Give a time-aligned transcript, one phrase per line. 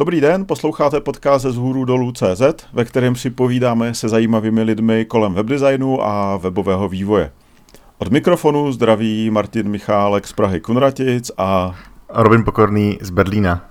[0.00, 5.04] Dobrý den, posloucháte podcast ze zhůru dolů CZ, ve kterém si povídáme se zajímavými lidmi
[5.04, 7.32] kolem webdesignu a webového vývoje.
[7.98, 11.74] Od mikrofonu zdraví Martin Michálek z Prahy Kunratic a
[12.08, 13.70] Robin Pokorný z Berlína.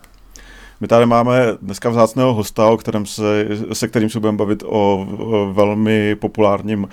[0.80, 5.08] My tady máme dneska vzácného hosta, o kterém se, se kterým se budeme bavit o,
[5.18, 6.88] o velmi populárním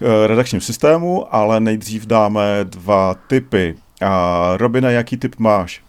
[0.00, 3.74] eh, redakčním systému, ale nejdřív dáme dva typy.
[4.02, 5.82] A Robina, jaký typ máš?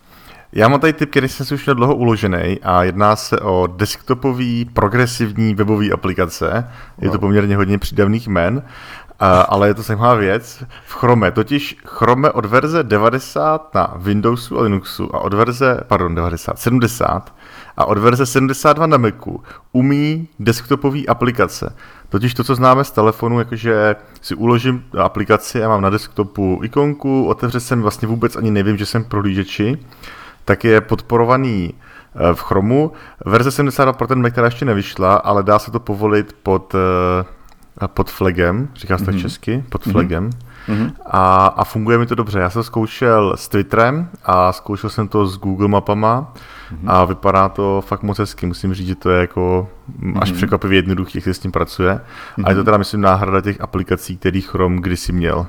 [0.53, 3.67] Já mám tady typ, který jsem si už měl dlouho uložený a jedná se o
[3.67, 6.71] desktopový progresivní webový aplikace.
[7.01, 8.63] Je to poměrně hodně přídavných jmen,
[9.19, 10.63] ale je to zajímavá věc.
[10.85, 16.15] V Chrome, totiž Chrome od verze 90 na Windowsu a Linuxu a od verze, pardon,
[16.15, 17.35] 90, 70
[17.77, 21.75] a od verze 72 na Macu umí desktopové aplikace.
[22.09, 27.25] Totiž to, co známe z telefonu, jakože si uložím aplikaci a mám na desktopu ikonku,
[27.25, 29.77] otevře se mi vlastně vůbec ani nevím, že jsem prohlížeči,
[30.45, 32.91] tak je podporovaný eh, v Chromu.
[33.25, 37.87] Verze 72 pro ten Mac která ještě nevyšla, ale dá se to povolit pod, eh,
[37.87, 39.21] pod flagem, říká se to mm-hmm.
[39.21, 39.91] česky, pod mhm.
[39.91, 40.29] flagem.
[40.67, 40.91] Mm-hmm.
[41.05, 42.39] A, a funguje mi to dobře.
[42.39, 46.33] Já jsem zkoušel s Twitterem a zkoušel jsem to s Google mapama
[46.71, 46.91] mm-hmm.
[46.91, 48.45] a vypadá to fakt moc hezky.
[48.45, 49.67] Musím říct, že to je jako
[49.99, 50.19] mm-hmm.
[50.21, 51.93] až překvapivě jednoduchý, jak se s tím pracuje.
[51.93, 52.43] Mm-hmm.
[52.45, 55.47] A je to teda, myslím, náhrada těch aplikací, který Chrome kdysi měl.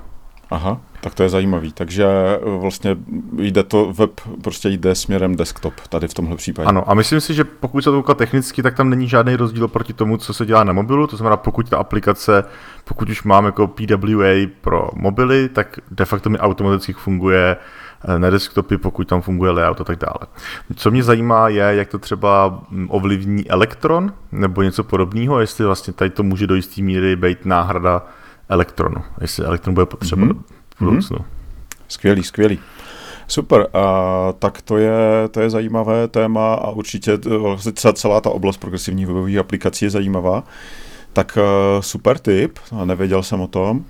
[0.50, 1.72] Aha, tak to je zajímavý.
[1.72, 2.96] Takže eh, vlastně
[3.36, 6.68] jde to web, prostě jde směrem desktop tady v tomhle případě.
[6.68, 9.68] Ano, a myslím si, že pokud se to kouká technicky, tak tam není žádný rozdíl
[9.68, 11.06] proti tomu, co se dělá na mobilu.
[11.06, 12.44] To znamená, pokud ta aplikace,
[12.84, 17.56] pokud už mám jako PWA pro mobily, tak de facto mi automaticky funguje
[18.04, 20.26] eh, na desktopy, pokud tam funguje layout a tak dále.
[20.76, 25.92] Co mě zajímá je, jak to třeba hm, ovlivní Elektron nebo něco podobného, jestli vlastně
[25.92, 28.02] tady to může do jisté míry být náhrada
[28.48, 30.42] elektronu, jestli elektron bude potřeba mm-hmm.
[30.84, 31.16] Budoucnu.
[31.16, 31.24] Mm-hmm.
[31.88, 32.58] Skvělý, skvělý.
[33.28, 38.56] Super, a tak to je, to je zajímavé téma a určitě vlastně celá ta oblast
[38.56, 40.44] progresivních webových aplikací je zajímavá.
[41.12, 43.84] Tak eh, super tip, nevěděl jsem o tom.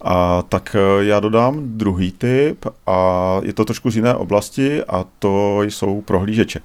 [0.00, 5.04] A tak eh, já dodám druhý tip a je to trošku z jiné oblasti a
[5.18, 6.60] to jsou prohlížeče.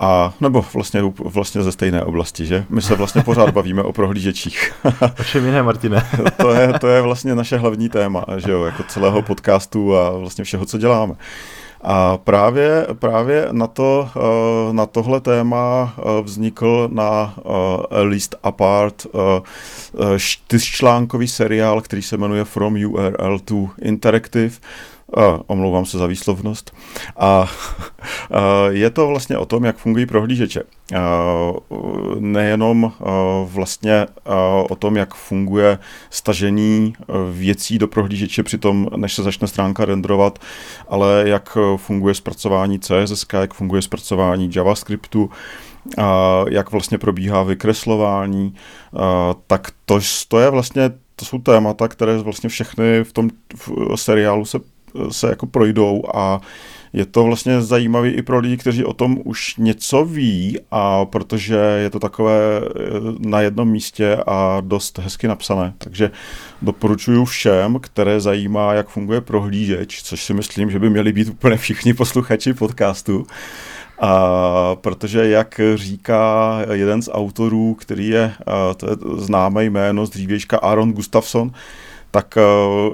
[0.00, 2.64] A nebo vlastně, vlastně ze stejné oblasti, že?
[2.68, 4.72] My se vlastně pořád bavíme o prohlížečích.
[5.20, 6.06] o čem jiné, Martine?
[6.36, 10.44] to, je, to je vlastně naše hlavní téma, že jo, jako celého podcastu a vlastně
[10.44, 11.14] všeho, co děláme.
[11.86, 19.06] A právě, právě na, to, eh, na tohle téma eh, vznikl na eh, Least Apart
[20.16, 24.54] čtyřčlánkový seriál, který se jmenuje From URL to Interactive,
[25.46, 26.76] omlouvám se za výslovnost.
[27.16, 27.48] A,
[28.68, 30.62] je to vlastně o tom, jak fungují prohlížeče.
[32.18, 32.92] Nejenom
[33.44, 34.06] vlastně
[34.68, 35.78] o tom, jak funguje
[36.10, 36.94] stažení
[37.32, 40.38] věcí do prohlížeče při tom, než se začne stránka renderovat,
[40.88, 45.30] ale jak funguje zpracování CSS, jak funguje zpracování JavaScriptu,
[46.48, 48.54] jak vlastně probíhá vykreslování,
[49.46, 53.30] tak to, to je vlastně to jsou témata, které vlastně všechny v tom
[53.94, 54.58] seriálu se
[55.10, 56.40] se jako projdou a
[56.94, 61.56] je to vlastně zajímavý i pro lidi, kteří o tom už něco ví a protože
[61.56, 62.70] je to takové eh,
[63.18, 65.74] na jednom místě a dost hezky napsané.
[65.78, 66.10] Takže
[66.62, 71.56] doporučuji všem, které zajímá, jak funguje prohlížeč, což si myslím, že by měli být úplně
[71.56, 73.26] všichni posluchači podcastu.
[74.00, 78.32] A protože, jak říká jeden z autorů, který je,
[78.76, 81.50] to je známé jméno z dřívějška Aaron Gustafsson,
[82.10, 82.42] tak eh,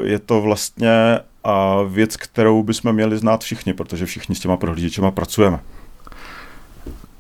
[0.07, 5.11] je to vlastně a věc, kterou bychom měli znát všichni, protože všichni s těma prohlížečema
[5.11, 5.61] pracujeme.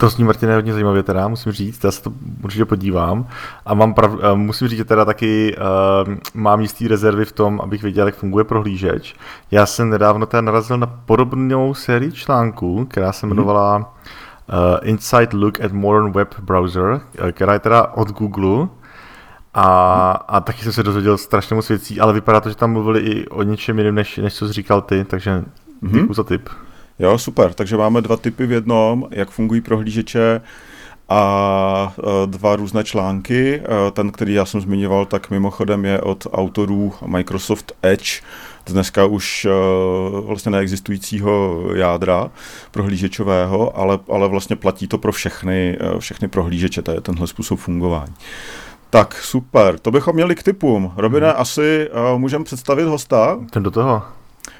[0.00, 2.12] To zní, Martine, hodně zajímavě teda, musím říct, já se to
[2.44, 3.28] určitě podívám
[3.66, 7.60] a mám prav, uh, musím říct, že teda taky uh, mám jistý rezervy v tom,
[7.60, 9.14] abych věděl, jak funguje prohlížeč.
[9.50, 13.32] Já jsem nedávno teda narazil na podobnou sérii článků, která se mhm.
[13.32, 13.84] jmenovala uh,
[14.82, 17.00] Inside Look at Modern Web Browser,
[17.32, 18.68] která je teda od Google
[19.54, 23.00] a, a taky jsem se dozvěděl strašně moc věcí, ale vypadá to, že tam mluvili
[23.00, 25.44] i o něčem jiném, než, než co jsi říkal ty, takže
[25.82, 26.14] mm-hmm.
[26.14, 26.48] za tip.
[26.98, 27.52] Jo, super.
[27.52, 30.40] Takže máme dva typy v jednom, jak fungují prohlížeče
[31.08, 33.54] a e, dva různé články.
[33.54, 38.22] E, ten, který já jsem zmiňoval, tak mimochodem je od autorů Microsoft Edge,
[38.66, 39.50] dneska už e,
[40.20, 42.30] vlastně neexistujícího jádra
[42.70, 48.14] prohlížečového, ale, ale vlastně platí to pro všechny, všechny prohlížeče, to je tenhle způsob fungování.
[48.90, 49.78] Tak, super.
[49.78, 50.92] To bychom měli k typům.
[50.96, 51.40] Robine, hmm.
[51.40, 53.38] asi uh, můžeme představit hosta.
[53.50, 54.02] Ten do toho.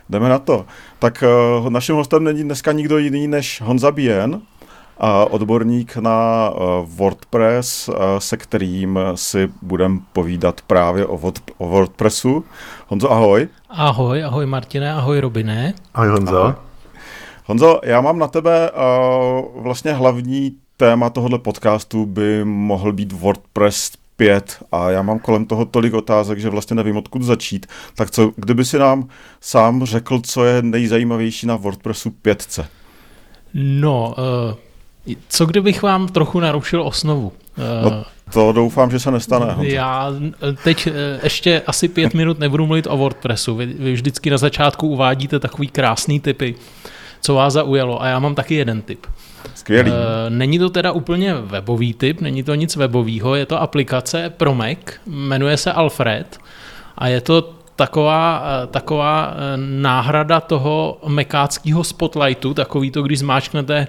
[0.09, 0.67] Jdeme na to.
[0.99, 1.25] Tak
[1.61, 4.41] uh, naším hostem není dneska nikdo jiný než Honza Bien,
[4.99, 11.69] a odborník na uh, WordPress, uh, se kterým si budeme povídat právě o, word, o
[11.69, 12.45] WordPressu.
[12.89, 13.49] Honzo, ahoj.
[13.71, 15.75] Ahoj, ahoj Martine, ahoj Robine.
[15.95, 16.43] Ahoj Honzo.
[16.43, 16.55] Ahoj.
[17.45, 24.00] Honzo, já mám na tebe uh, vlastně hlavní téma tohohle podcastu by mohl být WordPress
[24.21, 27.67] 5 a já mám kolem toho tolik otázek, že vlastně nevím, odkud začít.
[27.95, 29.09] Tak co, kdyby si nám
[29.41, 32.61] sám řekl, co je nejzajímavější na WordPressu 5?
[33.55, 34.15] No,
[35.07, 37.33] uh, co kdybych vám trochu narušil osnovu?
[37.85, 39.53] Uh, no, to doufám, že se nestane.
[39.53, 39.71] Honzo.
[39.71, 40.13] Já
[40.65, 40.89] teď
[41.23, 43.55] ještě asi pět minut nebudu mluvit o WordPressu.
[43.55, 46.55] Vy, vy vždycky na začátku uvádíte takový krásný typy,
[47.21, 49.07] co vás zaujalo a já mám taky jeden typ.
[49.55, 49.93] Skvělý.
[50.29, 54.79] Není to teda úplně webový typ, není to nic webového, je to aplikace pro Mac,
[55.07, 56.39] jmenuje se Alfred
[56.99, 63.87] a je to taková, taková náhrada toho mekáckého spotlightu, takový to, když zmáčknete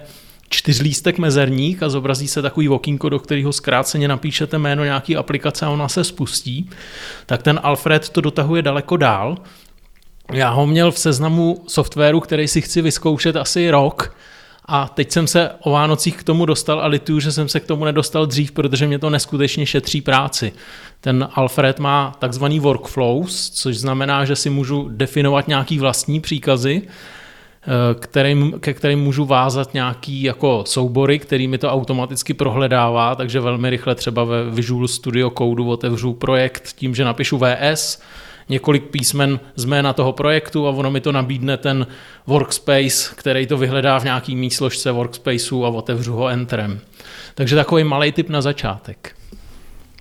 [0.48, 5.70] čtyřlístek mezerník a zobrazí se takový okýnko, do kterého zkráceně napíšete jméno nějaký aplikace a
[5.70, 6.70] ona se spustí,
[7.26, 9.36] tak ten Alfred to dotahuje daleko dál.
[10.32, 14.16] Já ho měl v seznamu softwaru, který si chci vyzkoušet asi rok,
[14.64, 17.66] a teď jsem se o Vánocích k tomu dostal a lituju, že jsem se k
[17.66, 20.52] tomu nedostal dřív, protože mě to neskutečně šetří práci.
[21.00, 27.68] Ten Alfred má takzvaný workflows, což znamená, že si můžu definovat nějaký vlastní příkazy, eh,
[28.00, 33.70] kterým, ke kterým můžu vázat nějaký jako soubory, který mi to automaticky prohledává, takže velmi
[33.70, 38.02] rychle třeba ve Visual Studio Code otevřu projekt tím, že napíšu VS,
[38.52, 41.86] několik písmen z jména toho projektu a ono mi to nabídne ten
[42.26, 46.80] workspace, který to vyhledá v nějaký mísložce workspaceu a otevřu ho enterem.
[47.34, 49.16] Takže takový malý tip na začátek.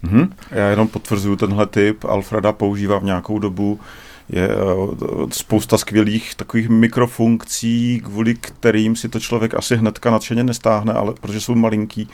[0.04, 0.30] Mm-hmm.
[0.52, 2.06] Já jenom potvrzuju tenhle tip.
[2.06, 3.80] Alfreda používám nějakou dobu.
[4.30, 4.56] Je eh,
[5.32, 11.42] spousta skvělých takových mikrofunkcí, kvůli kterým si to člověk asi hnedka nadšeně nestáhne, ale protože
[11.42, 12.10] jsou malinký,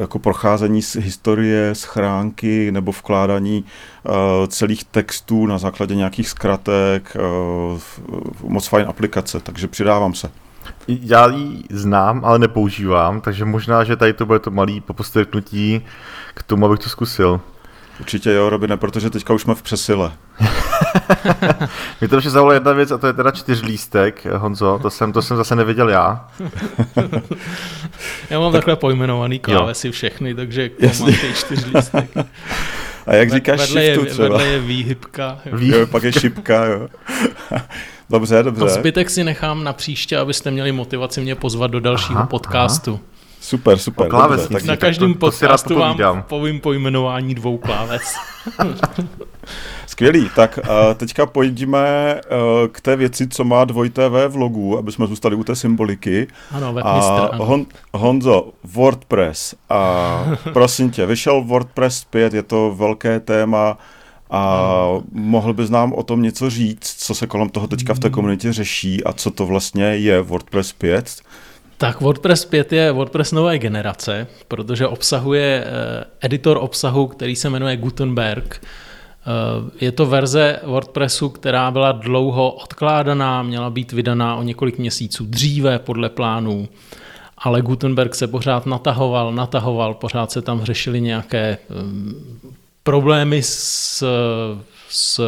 [0.00, 4.10] jako procházení z historie, schránky nebo vkládání eh,
[4.48, 7.80] celých textů na základě nějakých zkratek, eh,
[8.42, 10.30] moc fajn aplikace, takže přidávám se.
[10.88, 15.80] Já ji znám, ale nepoužívám, takže možná, že tady to bude to malý popostrknutí
[16.34, 17.40] k tomu, abych to zkusil.
[18.00, 20.12] Určitě jo, Robine, protože teďka už jsme v přesile.
[22.00, 25.22] Mě to ještě zaujala jedna věc a to je teda čtyřlístek, Honzo, to jsem, to
[25.22, 26.28] jsem zase nevěděl já.
[28.30, 28.58] já mám tak...
[28.58, 30.70] takhle pojmenovaný klávesy všechny, takže
[31.00, 32.10] mám ty čtyřlístek.
[33.06, 34.28] A jak říkáš vedle shiftu je, třeba?
[34.28, 35.38] Vedle je výhybka.
[35.44, 35.58] Jo.
[35.60, 36.88] jo, pak je šipka, jo.
[38.10, 38.64] dobře, dobře.
[38.64, 42.90] A zbytek si nechám na příště, abyste měli motivaci mě pozvat do dalšího aha, podcastu.
[42.90, 43.15] Aha.
[43.46, 44.08] Super, super.
[44.10, 48.02] Dobře, tak na každém to podcastu vám povím pojmenování dvou kláves.
[49.86, 55.06] Skvělý, tak uh, teďka pojďme uh, k té věci, co má dvojité vlogu, aby jsme
[55.06, 56.26] zůstali u té symboliky.
[56.50, 57.44] Ano, webmistr, ano.
[57.44, 59.54] Hon, Honzo, WordPress.
[59.70, 63.78] A prosím tě, vyšel WordPress 5, je to velké téma
[64.30, 64.62] a
[65.12, 68.52] mohl bys nám o tom něco říct, co se kolem toho teďka v té komunitě
[68.52, 71.22] řeší a co to vlastně je WordPress 5?
[71.78, 77.76] Tak WordPress 5 je WordPress nové generace, protože obsahuje eh, editor obsahu, který se jmenuje
[77.76, 78.62] Gutenberg.
[78.62, 85.26] Eh, je to verze WordPressu, která byla dlouho odkládaná, měla být vydaná o několik měsíců
[85.26, 86.68] dříve podle plánů,
[87.38, 91.58] ale Gutenberg se pořád natahoval, natahoval, pořád se tam řešily nějaké eh,
[92.82, 94.04] problémy s,
[94.88, 95.20] s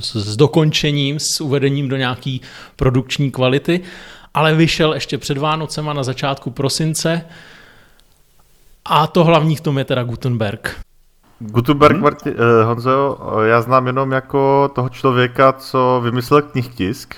[0.00, 2.40] s dokončením, s uvedením do nějaký
[2.76, 3.80] produkční kvality
[4.34, 7.24] ale vyšel ještě před Vánocema na začátku prosince
[8.84, 10.80] a to hlavní v tom je teda Gutenberg.
[11.38, 12.02] Gutenberg, hmm.
[12.02, 17.14] Marti, eh, Honzo, já znám jenom jako toho člověka, co vymyslel knihtisk.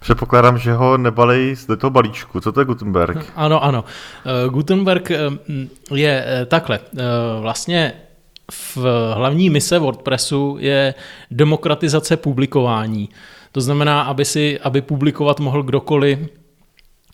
[0.00, 2.40] Předpokládám, že ho nebalej z toho balíčku.
[2.40, 3.32] Co to je Gutenberg?
[3.36, 3.84] Ano, ano.
[4.44, 6.78] Uh, Gutenberg uh, je uh, takhle.
[6.78, 7.00] Uh,
[7.40, 7.92] vlastně
[8.52, 8.76] v
[9.14, 10.94] hlavní mise WordPressu je
[11.30, 13.08] demokratizace publikování.
[13.52, 16.18] To znamená, aby, si, aby publikovat mohl kdokoliv,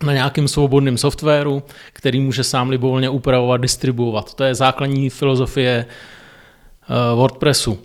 [0.03, 4.35] na nějakém svobodném softwaru, který může sám libovolně upravovat, distribuovat.
[4.35, 7.79] To je základní filozofie uh, WordPressu.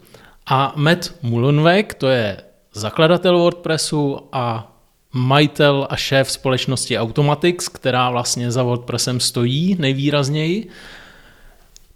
[0.46, 2.38] A Matt Mullenweg, to je
[2.74, 4.76] zakladatel WordPressu a
[5.14, 10.70] majitel a šéf společnosti Automatics, která vlastně za WordPressem stojí nejvýrazněji,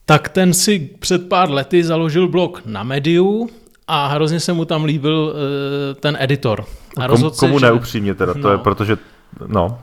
[0.05, 3.49] tak ten si před pár lety založil blog na Mediu
[3.87, 6.65] a hrozně se mu tam líbil uh, ten editor.
[6.97, 8.97] A Kom, komu se, neupřímně teda, no, to je protože,
[9.47, 9.79] no.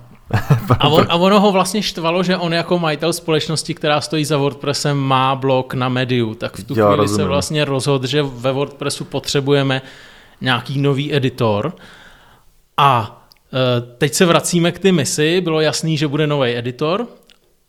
[0.79, 4.37] A, on, a ono ho vlastně štvalo, že on jako majitel společnosti, která stojí za
[4.37, 6.35] WordPressem, má blog na Mediu.
[6.35, 7.17] Tak v tu Já chvíli rozumím.
[7.17, 9.83] se vlastně rozhodl, že ve WordPressu potřebujeme
[10.41, 11.73] nějaký nový editor.
[12.77, 15.41] A e, teď se vracíme k ty misi.
[15.41, 17.07] Bylo jasný, že bude nový editor.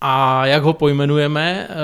[0.01, 1.75] A jak ho pojmenujeme, e,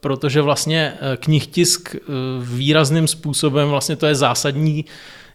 [0.00, 1.96] protože vlastně e, knihtisk
[2.40, 4.84] výrazným způsobem, vlastně to je zásadní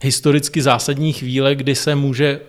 [0.02, 2.40] historicky zásadní chvíle, kdy se může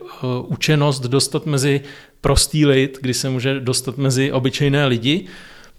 [0.48, 1.80] učenost dostat mezi
[2.20, 5.26] prostý lid, kdy se může dostat mezi obyčejné lidi,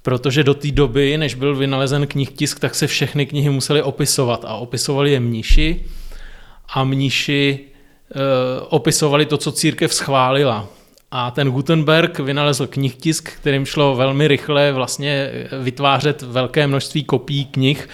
[0.02, 4.54] protože do té doby, než byl vynalezen knihtisk, tak se všechny knihy musely opisovat a
[4.54, 5.86] opisovali je mniši
[6.74, 10.68] a mniši e, opisovali to, co církev schválila.
[11.12, 15.32] A ten Gutenberg vynalezl knihtisk, kterým šlo velmi rychle vlastně
[15.64, 17.90] vytvářet velké množství kopií knih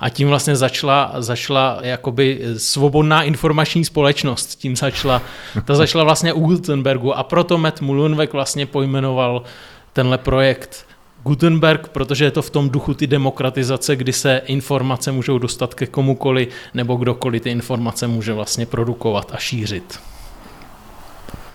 [0.00, 4.46] a tím vlastně začala, začala jakoby svobodná informační společnost.
[4.46, 5.22] Tím začala,
[5.64, 9.42] ta začala vlastně u Gutenbergu a proto Matt Mullenweg vlastně pojmenoval
[9.92, 10.86] tenhle projekt
[11.22, 15.86] Gutenberg, protože je to v tom duchu ty demokratizace, kdy se informace můžou dostat ke
[15.86, 20.00] komukoli, nebo kdokoliv ty informace může vlastně produkovat a šířit.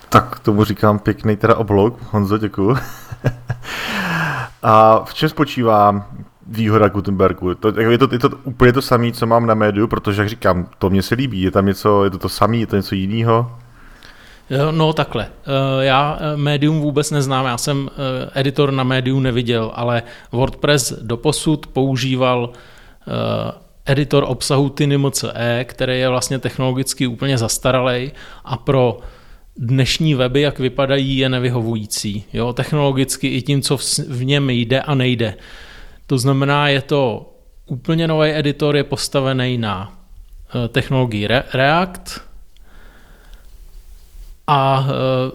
[0.08, 2.76] Tak tomu říkám pěkný teda oblok, Honzo, děkuju.
[4.62, 6.06] a v čem spočívá
[6.46, 7.54] výhoda Gutenbergu?
[7.54, 10.68] To, je, to, je to úplně to samé, co mám na médiu, protože, jak říkám,
[10.78, 11.42] to mě se líbí.
[11.42, 13.50] Je tam něco, je to to samé, je to něco jiného?
[14.70, 19.72] No takhle, eh, já eh, médium vůbec neznám, já jsem eh, editor na médium neviděl,
[19.74, 22.50] ale WordPress doposud používal
[23.86, 28.12] editor obsahu TinyMCE, který je vlastně technologicky úplně zastaralej
[28.44, 28.98] a pro
[29.56, 32.24] dnešní weby, jak vypadají, je nevyhovující.
[32.32, 33.76] Jo, technologicky i tím, co
[34.08, 35.34] v něm jde a nejde.
[36.06, 37.32] To znamená, je to
[37.66, 39.92] úplně nový editor, je postavený na
[40.72, 42.20] technologii React,
[44.46, 45.32] a eh,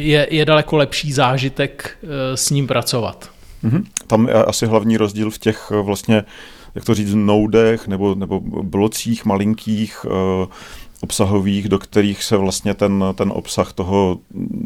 [0.00, 3.30] je, je daleko lepší zážitek eh, s ním pracovat.
[3.64, 3.84] Mm-hmm.
[4.06, 6.24] Tam je asi hlavní rozdíl v těch eh, vlastně,
[6.74, 10.06] jak to říct, noudech nebo, nebo blocích malinkých,
[11.02, 14.18] obsahových, do kterých se vlastně ten, ten obsah toho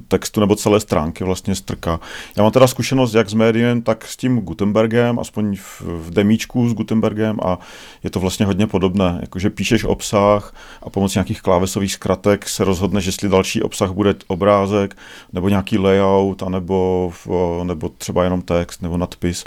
[0.08, 2.00] textu nebo celé stránky vlastně strká.
[2.36, 6.68] Já mám teda zkušenost jak s médiem, tak s tím Gutenbergem, aspoň v, v demíčku
[6.68, 7.58] s Gutenbergem a
[8.04, 9.18] je to vlastně hodně podobné.
[9.20, 14.96] Jakože píšeš obsah a pomocí nějakých klávesových zkratek se rozhodneš, jestli další obsah bude obrázek
[15.32, 17.12] nebo nějaký layout, anebo,
[17.62, 19.44] nebo třeba jenom text nebo nadpis.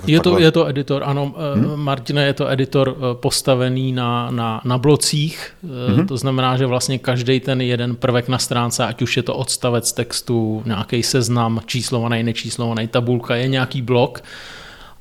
[0.00, 1.76] Tak, je, to, je to editor, ano, hmm?
[1.76, 5.52] Martine, je to editor eh, postavený na, na, na blocích,
[5.88, 6.06] hmm?
[6.06, 9.92] to znamená, že vlastně každý ten jeden prvek na stránce, ať už je to odstavec
[9.92, 14.22] textu, nějaký seznam, číslovaný, nečíslovaný, tabulka, je nějaký blok,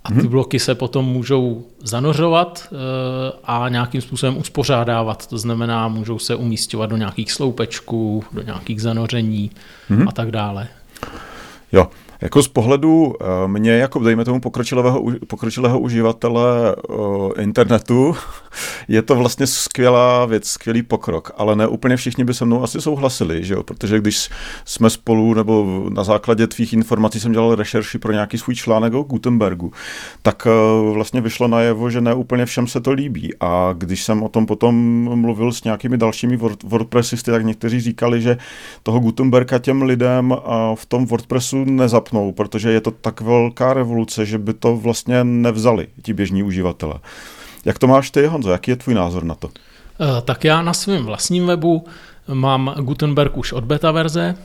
[0.06, 0.28] a ty mhm.
[0.28, 2.74] bloky se potom můžou zanořovat
[3.44, 5.28] a nějakým způsobem uspořádávat.
[5.28, 9.52] To znamená, můžou se umístěvat do nějakých sloupečků, do nějakých zanoření
[9.90, 10.08] hmm.
[10.08, 10.68] a tak dále.
[11.72, 11.88] Jo,
[12.25, 18.15] jako z pohledu eh, mě, jako dejme tomu pokročilého, pokročilého uživatele eh, internetu,
[18.88, 22.82] je to vlastně skvělá věc, skvělý pokrok, ale ne úplně všichni by se mnou asi
[22.82, 23.64] souhlasili, že jo?
[23.64, 24.30] protože když
[24.66, 29.04] jsme spolu, nebo na základě tvých informací jsem dělal rešerši pro nějaký svůj článek o
[29.04, 29.72] Gutenbergu,
[30.22, 34.24] tak eh, vlastně vyšlo najevo, že ne úplně všem se to líbí a když jsem
[34.24, 34.76] o tom potom
[35.16, 38.38] mluvil s nějakými dalšími WordPressisty, tak někteří říkali, že
[38.84, 40.36] toho Gutenberga těm lidem
[40.76, 45.88] v tom WordPressu nezapnou, protože je to tak velká revoluce, že by to vlastně nevzali
[46.02, 47.00] ti běžní uživatelé.
[47.65, 48.51] Jak to máš ty, Honzo?
[48.51, 49.50] Jaký je tvůj názor na to?
[50.01, 51.86] Eh, tak já na svém vlastním webu
[52.27, 54.36] mám Gutenberg už od beta verze,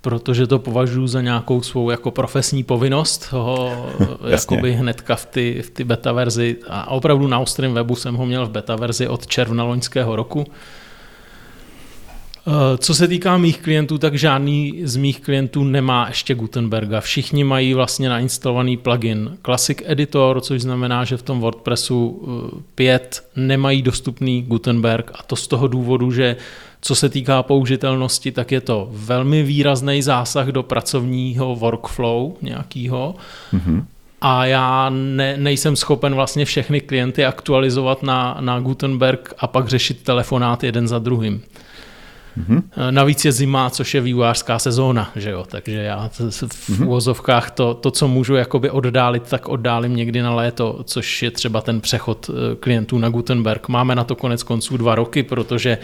[0.00, 3.86] protože to považuji za nějakou svou jako profesní povinnost ho
[4.28, 8.26] jakoby hnedka v ty, v ty beta verzi a opravdu na ostrém webu jsem ho
[8.26, 10.46] měl v beta verzi od června loňského roku.
[12.46, 17.00] Eh, co se týká mých klientů, tak žádný z mých klientů nemá ještě Gutenberga.
[17.00, 22.22] Všichni mají vlastně nainstalovaný plugin Classic Editor, což znamená, že v tom WordPressu
[22.74, 26.36] 5 eh, nemají dostupný Gutenberg a to z toho důvodu, že
[26.80, 33.14] co se týká použitelnosti, tak je to velmi výrazný zásah do pracovního workflow nějakého.
[33.52, 33.84] Mm-hmm.
[34.20, 40.02] A já ne, nejsem schopen vlastně všechny klienty aktualizovat na, na Gutenberg a pak řešit
[40.02, 41.42] telefonát jeden za druhým.
[42.38, 42.62] Mm-hmm.
[42.90, 45.44] Navíc je zima, což je vývojářská sezóna, že jo?
[45.48, 46.86] takže já v mm-hmm.
[46.86, 51.60] uvozovkách to, to, co můžu jakoby oddálit, tak oddálím někdy na léto, což je třeba
[51.60, 53.68] ten přechod eh, klientů na Gutenberg.
[53.68, 55.78] Máme na to konec konců dva roky, protože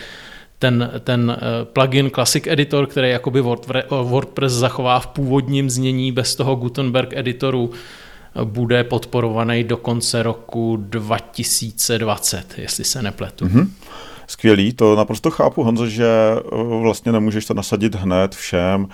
[0.58, 3.40] ten, ten eh, plugin Classic Editor, který jakoby
[3.90, 7.70] WordPress zachová v původním znění bez toho Gutenberg editoru,
[8.44, 13.44] bude podporovaný do konce roku 2020, jestli se nepletu.
[13.44, 13.68] Mm-hmm
[14.26, 18.88] skvělý, to naprosto chápu, Honzo, že eh, vlastně nemůžeš to nasadit hned všem,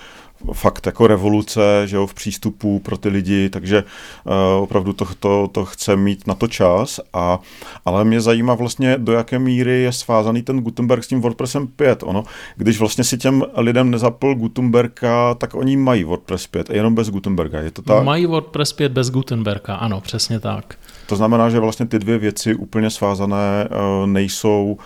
[0.53, 3.85] fakt jako revoluce že jo, v přístupu pro ty lidi, takže
[4.25, 7.39] uh, opravdu to, to, to chce mít na to čas, a,
[7.85, 12.03] ale mě zajímá vlastně, do jaké míry je svázaný ten Gutenberg s tím WordPressem 5.
[12.03, 12.25] Ono,
[12.57, 17.61] když vlastně si těm lidem nezapl Gutenberga, tak oni mají WordPress 5, jenom bez Gutenberga,
[17.61, 18.05] je to tak?
[18.05, 20.75] Mají WordPress 5 bez Gutenberga, ano, přesně tak.
[21.13, 23.69] To znamená, že vlastně ty dvě věci úplně svázané
[24.07, 24.79] nejsou.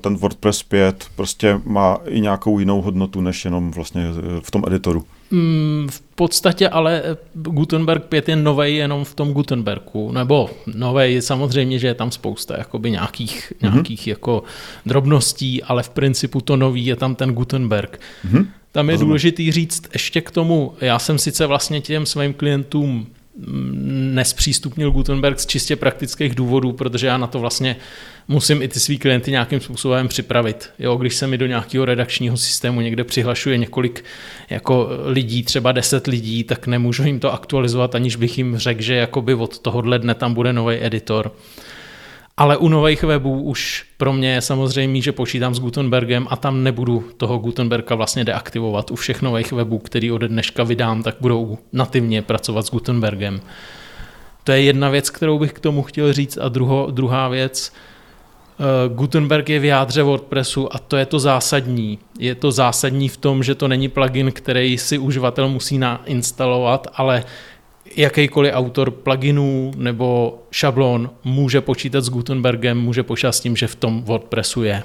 [0.00, 4.06] Ten WordPress 5 prostě má i nějakou jinou hodnotu, než jenom vlastně
[4.40, 5.04] v tom editoru.
[5.30, 7.02] Mm, v podstatě ale
[7.34, 12.58] Gutenberg 5 je nový jenom v tom Gutenbergu, nebo nový samozřejmě, že je tam spousta
[12.58, 13.72] jakoby nějakých, mm-hmm.
[13.72, 14.42] nějakých jako
[14.86, 18.00] drobností, ale v principu to nový je tam ten Gutenberg.
[18.26, 18.46] Mm-hmm.
[18.72, 19.08] Tam je Rozumím.
[19.08, 23.06] důležitý říct ještě k tomu, já jsem sice vlastně těm svým klientům
[24.14, 27.76] nespřístupnil Gutenberg z čistě praktických důvodů, protože já na to vlastně
[28.28, 30.70] musím i ty svý klienty nějakým způsobem připravit.
[30.78, 34.04] Jo, když se mi do nějakého redakčního systému někde přihlašuje několik
[34.50, 38.94] jako lidí, třeba 10 lidí, tak nemůžu jim to aktualizovat, aniž bych jim řekl, že
[38.94, 41.32] jakoby od tohohle dne tam bude nový editor.
[42.36, 46.62] Ale u nových webů už pro mě je samozřejmě, že počítám s Gutenbergem a tam
[46.62, 48.90] nebudu toho Gutenberga vlastně deaktivovat.
[48.90, 53.40] U všech nových webů, který ode dneška vydám, tak budou nativně pracovat s Gutenbergem.
[54.44, 56.38] To je jedna věc, kterou bych k tomu chtěl říct.
[56.40, 57.72] A druho, druhá věc,
[58.58, 61.98] uh, Gutenberg je v jádře WordPressu a to je to zásadní.
[62.18, 67.24] Je to zásadní v tom, že to není plugin, který si uživatel musí nainstalovat, ale
[67.96, 73.74] jakýkoliv autor pluginů nebo šablon může počítat s Gutenbergem, může počítat s tím, že v
[73.74, 74.82] tom WordPressu je.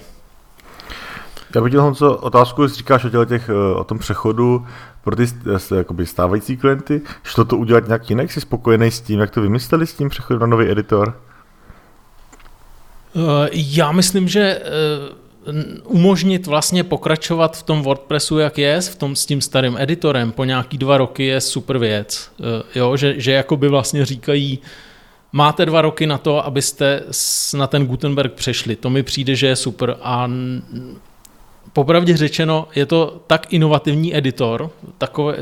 [1.56, 4.66] Já bych Honzo, otázku, jestli říkáš o, těch, eh, o tom přechodu
[5.04, 8.32] pro ty eh, jakoby stávající klienty, šlo to udělat nějak jinak?
[8.32, 11.22] Jsi spokojený s tím, jak to vymysleli s tím přechodem na nový editor?
[13.16, 14.62] Eh, já myslím, že
[15.84, 20.44] umožnit vlastně pokračovat v tom WordPressu, jak je, v tom s tím starým editorem po
[20.44, 22.32] nějaký dva roky je super věc.
[22.40, 24.60] Eh, jo, že, že jakoby vlastně říkají,
[25.32, 27.04] máte dva roky na to, abyste
[27.58, 28.76] na ten Gutenberg přešli.
[28.76, 30.30] To mi přijde, že je super a
[31.74, 35.36] popravdě řečeno, je to tak inovativní editor, takový,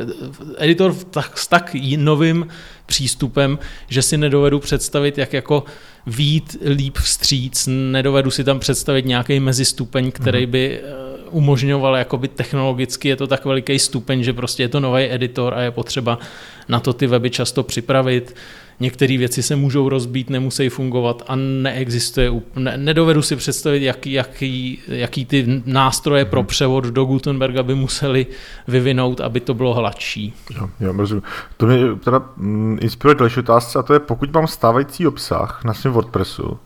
[0.57, 2.47] editor tak, s tak novým
[2.85, 5.63] přístupem, že si nedovedu představit, jak jako
[6.07, 10.51] výjít líp vstříc, nedovedu si tam představit nějaký mezistupeň, který mhm.
[10.51, 15.11] by eh, umožňoval jakoby technologicky, je to tak veliký stupeň, že prostě je to nový
[15.11, 16.19] editor a je potřeba
[16.67, 18.35] na to ty weby často připravit.
[18.79, 24.79] Některé věci se můžou rozbít, nemusí fungovat a neexistuje, ne, nedovedu si představit, jaký, jaký,
[24.87, 26.47] jaký ty nástroje pro mhm.
[26.47, 28.27] převod do Gutenberga by museli
[28.67, 30.33] vyvinout, aby to bylo hladší.
[30.55, 31.23] Jo, jo rozumím.
[31.57, 35.73] To mě teda mm, inspiruje další otázka a to je, pokud mám stávající obsah na
[35.73, 36.59] svém WordPressu,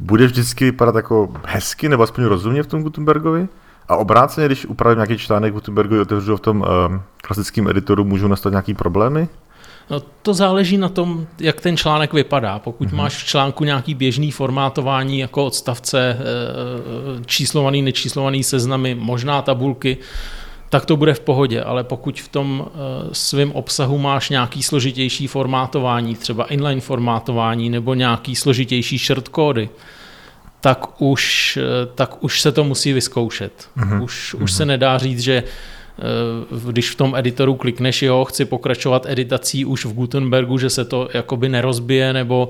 [0.00, 3.48] bude vždycky vypadat jako hezky nebo aspoň rozumně v tom Gutenbergovi?
[3.88, 6.66] A obráceně, když upravím nějaký článek Gutenbergovi otevřu v tom uh,
[7.22, 9.28] klasickém editoru, můžou nastat nějaký problémy?
[9.90, 12.58] No, to záleží na tom, jak ten článek vypadá.
[12.58, 12.96] Pokud mm-hmm.
[12.96, 19.96] máš v článku nějaký běžný formátování jako odstavce, eh, číslovaný, nečíslovaný seznamy, možná tabulky,
[20.70, 22.78] tak to bude v pohodě, ale pokud v tom eh,
[23.12, 29.68] svém obsahu máš nějaký složitější formátování, třeba inline formátování nebo nějaký složitější shortcody,
[30.60, 33.68] tak už, eh, tak už se to musí vyzkoušet.
[33.76, 34.02] Mm-hmm.
[34.02, 34.56] Už, už mm-hmm.
[34.56, 35.42] se nedá říct, že
[35.98, 40.84] Eh, když v tom editoru klikneš, jo, chci pokračovat editací už v Gutenbergu, že se
[40.84, 42.48] to jakoby nerozbije, nebo,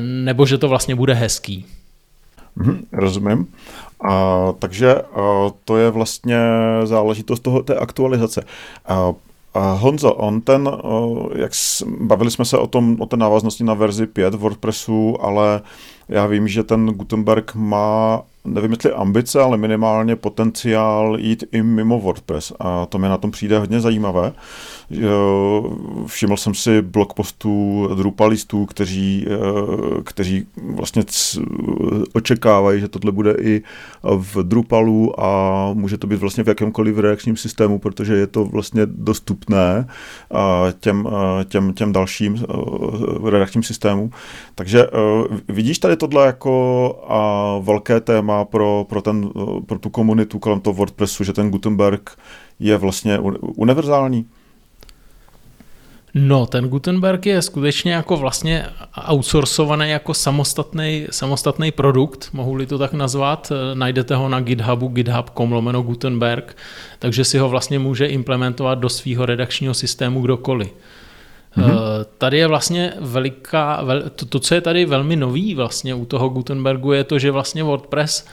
[0.00, 1.66] nebo že to vlastně bude hezký.
[2.56, 3.46] Hmm, rozumím.
[4.08, 5.02] A, takže a,
[5.64, 6.38] to je vlastně
[6.84, 8.44] záležitost toho, té aktualizace.
[8.86, 9.12] A
[9.54, 10.70] Honzo, on ten,
[11.34, 11.52] jak
[12.00, 15.60] bavili jsme se o tom, o té návaznosti na verzi 5 WordPressu, ale
[16.08, 22.00] já vím, že ten Gutenberg má nevím, jestli ambice, ale minimálně potenciál jít i mimo
[22.00, 22.52] WordPress.
[22.60, 24.32] A to mi na tom přijde hodně zajímavé.
[26.06, 31.02] Všiml jsem si blog postů Drupalistů, kteří, eh, kteří vlastně
[32.12, 33.62] očekávají, že tohle bude i
[34.02, 38.82] v Drupalu a může to být vlastně v jakémkoliv reakčním systému, protože je to vlastně
[38.86, 39.88] dostupné
[40.80, 41.08] těm,
[41.44, 42.44] těm, těm dalším
[43.26, 44.10] eh, reakčním systémům.
[44.54, 44.88] Takže eh,
[45.48, 49.30] vidíš tady tohle jako velké téma pro, pro, ten,
[49.66, 52.10] pro tu komunitu kolem toho WordPressu, že ten Gutenberg
[52.60, 54.26] je vlastně univerzální?
[56.14, 58.66] No, ten Gutenberg je skutečně jako vlastně
[59.08, 63.52] outsourcovaný jako samostatný, samostatný produkt, mohu-li to tak nazvat.
[63.74, 66.56] Najdete ho na GitHubu, github.com lomeno Gutenberg,
[66.98, 70.74] takže si ho vlastně může implementovat do svého redakčního systému kdokoliv.
[71.56, 71.72] Mm-hmm.
[72.18, 73.84] Tady je vlastně veliká,
[74.16, 77.62] to, to, co je tady velmi nový vlastně u toho Gutenbergu, je to, že vlastně
[77.62, 78.26] WordPress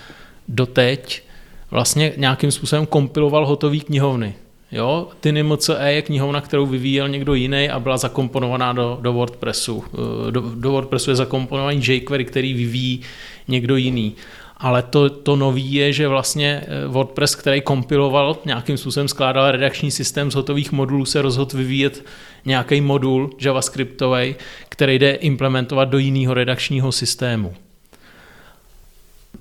[0.47, 1.23] doteď
[1.71, 4.35] vlastně nějakým způsobem kompiloval hotové knihovny.
[4.71, 9.83] Jo, TinyMCE je knihovna, kterou vyvíjel někdo jiný a byla zakomponovaná do, do WordPressu.
[9.93, 13.01] Eh, do, do WordPressu je zakomponovaný jQuery, který vyvíjí
[13.47, 14.15] někdo jiný.
[14.59, 20.31] Ale to, to nový je, že vlastně WordPress, který kompiloval, nějakým způsobem skládal redakční systém
[20.31, 22.05] z hotových modulů, se rozhodl vyvíjet
[22.45, 24.35] nějaký modul javascriptový,
[24.69, 27.53] který jde implementovat do jiného redakčního systému.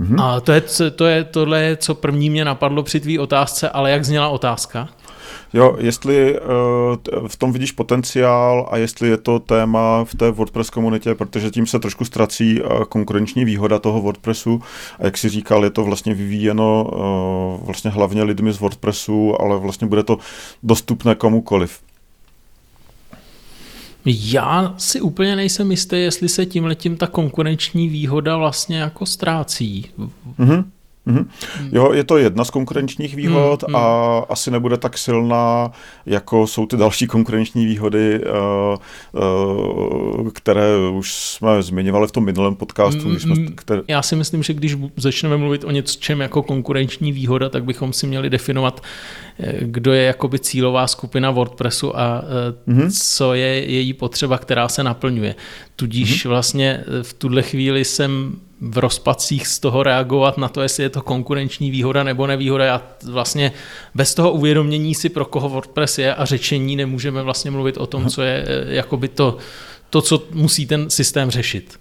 [0.00, 0.22] Mm-hmm.
[0.22, 3.90] A to je, to je, tohle je, co první mě napadlo při tvý otázce, ale
[3.90, 4.88] jak zněla otázka?
[5.52, 6.46] Jo, jestli uh,
[7.28, 11.66] v tom vidíš potenciál a jestli je to téma v té WordPress komunitě, protože tím
[11.66, 14.62] se trošku ztrací uh, konkurenční výhoda toho WordPressu
[14.98, 19.58] a jak si říkal, je to vlastně vyvíjeno uh, vlastně hlavně lidmi z WordPressu, ale
[19.58, 20.18] vlastně bude to
[20.62, 21.80] dostupné komukoliv.
[24.04, 29.86] Já si úplně nejsem jistý, jestli se tím letím ta konkurenční výhoda vlastně jako ztrácí.
[30.38, 30.64] Mm-hmm.
[31.08, 31.26] Mm-hmm.
[31.72, 35.70] Jo, je to jedna z konkurenčních výhod mm, a asi nebude tak silná,
[36.06, 42.54] jako jsou ty další konkurenční výhody, uh, uh, které už jsme zmiňovali v tom minulém
[42.54, 43.08] podcastu.
[43.08, 43.82] Mm, jsme, které...
[43.88, 48.06] Já si myslím, že když začneme mluvit o něčem jako konkurenční výhoda, tak bychom si
[48.06, 48.82] měli definovat,
[49.40, 52.24] eh, kdo je jakoby cílová skupina WordPressu a
[52.68, 53.16] mm-hmm.
[53.16, 55.34] co je její potřeba, která se naplňuje.
[55.76, 56.28] Tudíž mm-hmm.
[56.28, 61.02] vlastně v tuhle chvíli jsem v rozpacích z toho reagovat na to, jestli je to
[61.02, 62.64] konkurenční výhoda nebo nevýhoda.
[62.64, 63.52] Já vlastně
[63.94, 68.08] bez toho uvědomění si, pro koho WordPress je a řečení nemůžeme vlastně mluvit o tom,
[68.08, 69.36] co je eh, jakoby to,
[69.90, 71.80] to co musí ten systém řešit.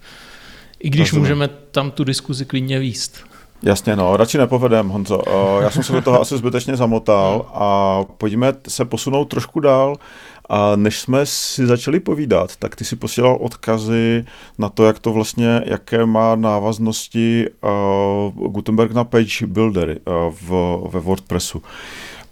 [0.80, 1.22] I když Rozumím.
[1.22, 3.28] můžeme tam tu diskuzi klidně výst.
[3.62, 5.22] Jasně, no, radši nepovedem, Honzo.
[5.60, 9.96] Já jsem se do toho asi zbytečně zamotal a pojďme se posunout trošku dál.
[10.48, 14.24] A než jsme si začali povídat, tak ty si posílal odkazy
[14.58, 20.50] na to, jak to vlastně, jaké má návaznosti uh, Gutenberg na page buildery uh, v,
[20.90, 21.62] ve WordPressu.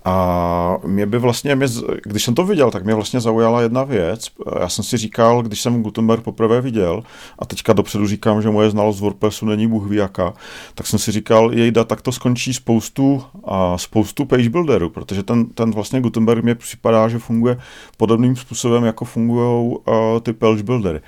[0.09, 1.67] A mě by vlastně, mě,
[2.03, 4.29] když jsem to viděl, tak mě vlastně zaujala jedna věc.
[4.61, 7.03] Já jsem si říkal, když jsem Gutenberg poprvé viděl,
[7.39, 10.35] a teďka dopředu říkám, že moje znalost WordPressu není bůh ví jaká,
[10.75, 15.47] tak jsem si říkal, jejda, tak to skončí spoustu, a spoustu page builderů, protože ten,
[15.47, 17.59] ten vlastně Gutenberg mě připadá, že funguje
[17.97, 21.01] podobným způsobem, jako fungují uh, ty page buildery.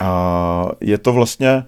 [0.00, 1.64] A je to vlastně,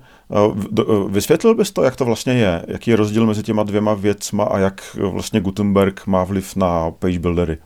[1.08, 2.62] Vysvětlil bys to, jak to vlastně je?
[2.68, 7.18] Jaký je rozdíl mezi těma dvěma věcma a jak vlastně Gutenberg má vliv na page
[7.18, 7.58] buildery?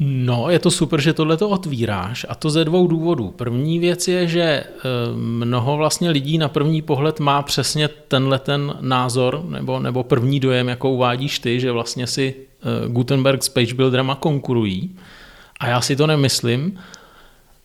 [0.00, 3.30] No, je to super, že tohle to otvíráš a to ze dvou důvodů.
[3.36, 4.64] První věc je, že eh,
[5.16, 10.68] mnoho vlastně lidí na první pohled má přesně tenhle ten názor nebo, nebo první dojem,
[10.68, 14.96] jako uvádíš ty, že vlastně si eh, Gutenberg s page builderama konkurují.
[15.60, 16.78] A já si to nemyslím.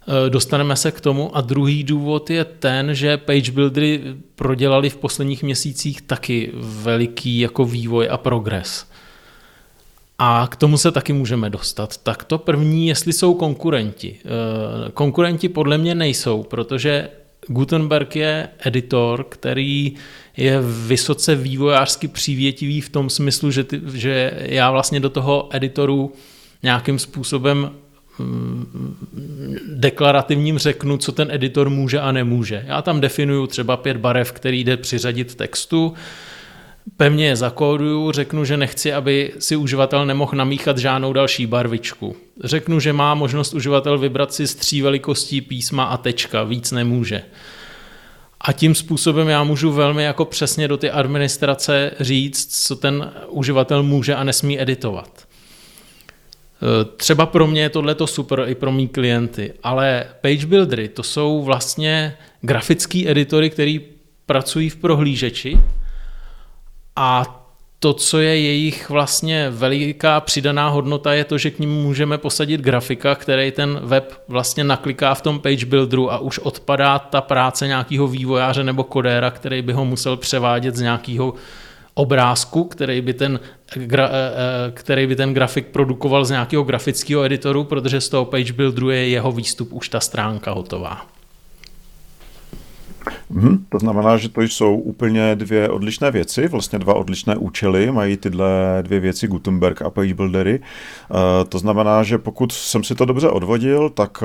[0.07, 1.37] Eh, dostaneme se k tomu.
[1.37, 4.01] A druhý důvod je ten, že page buildery
[4.35, 8.87] prodělali v posledních měsících taky veliký jako vývoj a progres.
[10.19, 11.97] A k tomu se taky můžeme dostat.
[11.97, 14.19] Tak to první, jestli jsou konkurenti.
[14.25, 17.09] Eh, konkurenti podle mě nejsou, protože
[17.47, 19.93] Gutenberg je editor, který
[20.37, 26.13] je vysoce vývojářsky přívětivý v tom smyslu, že, ty, že já vlastně do toho editoru
[26.63, 27.71] nějakým způsobem
[29.67, 32.63] deklarativním řeknu, co ten editor může a nemůže.
[32.67, 35.93] Já tam definuju třeba pět barev, který jde přiřadit textu,
[36.97, 42.15] pevně je zakóduju, řeknu, že nechci, aby si uživatel nemohl namíchat žádnou další barvičku.
[42.43, 47.21] Řeknu, že má možnost uživatel vybrat si z tří velikostí písma a tečka, víc nemůže.
[48.41, 53.83] A tím způsobem já můžu velmi jako přesně do ty administrace říct, co ten uživatel
[53.83, 55.27] může a nesmí editovat.
[56.63, 61.03] Eh, třeba pro mě je tohle super i pro mý klienty, ale page buildery to
[61.03, 63.81] jsou vlastně grafický editory, který
[64.25, 65.57] pracují v prohlížeči
[66.95, 67.39] a
[67.79, 72.61] to, co je jejich vlastně veliká přidaná hodnota, je to, že k ním můžeme posadit
[72.61, 77.67] grafika, který ten web vlastně nakliká v tom page builderu a už odpadá ta práce
[77.67, 81.33] nějakého vývojáře nebo kodéra, který by ho musel převádět z nějakého
[81.93, 83.39] obrázku, který by ten,
[83.75, 88.25] gra, eh, eh, který by ten grafik produkoval z nějakého grafického editoru, protože z toho
[88.25, 91.05] page builderu je jeho výstup už ta stránka hotová.
[93.31, 98.17] Hmm, to znamená, že to jsou úplně dvě odlišné věci, vlastně dva odlišné účely, mají
[98.17, 98.47] tyhle
[98.81, 100.59] dvě věci Gutenberg a page buildery.
[100.59, 101.17] Uh,
[101.49, 104.23] to znamená, že pokud jsem si to dobře odvodil, tak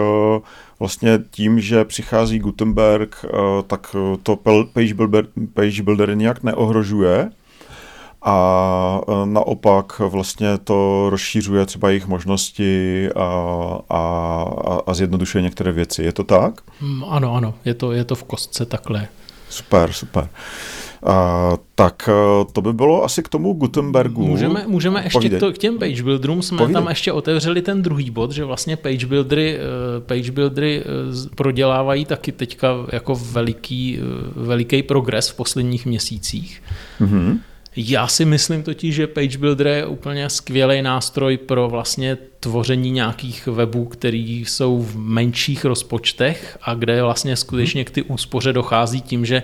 [0.79, 3.25] vlastně tím, že přichází Gutenberg,
[3.67, 4.37] tak to
[4.73, 7.31] page builder, page builder nějak neohrožuje,
[8.23, 13.25] a e, naopak vlastně to rozšířuje třeba jejich možnosti a,
[13.91, 16.03] a, a zjednodušuje některé věci.
[16.03, 16.61] Je to tak?
[16.81, 19.09] Mm, ano, ano, je to, je to v kostce takhle.
[19.51, 20.29] Super, super.
[21.07, 22.13] A, tak e,
[22.53, 24.27] to by bylo asi k tomu Gutenbergu.
[24.27, 26.75] Můžeme, můžeme ještě to, k těm page builderům jsme Povídej.
[26.83, 30.85] tam ještě otevřeli ten druhý bod, že vlastně page buildery, e, page buildery
[31.35, 33.99] prodělávají taky teďka jako veliký,
[34.37, 36.63] veliký progres v posledních měsících.
[37.01, 37.39] Mm-hmm
[37.77, 43.47] Já si myslím totiž, že Page Builder je úplně skvělý nástroj pro vlastně tvoření nějakých
[43.47, 49.27] webů, které jsou v menších rozpočtech a kde vlastně skutečně k ty úspoře dochází tím,
[49.27, 49.43] že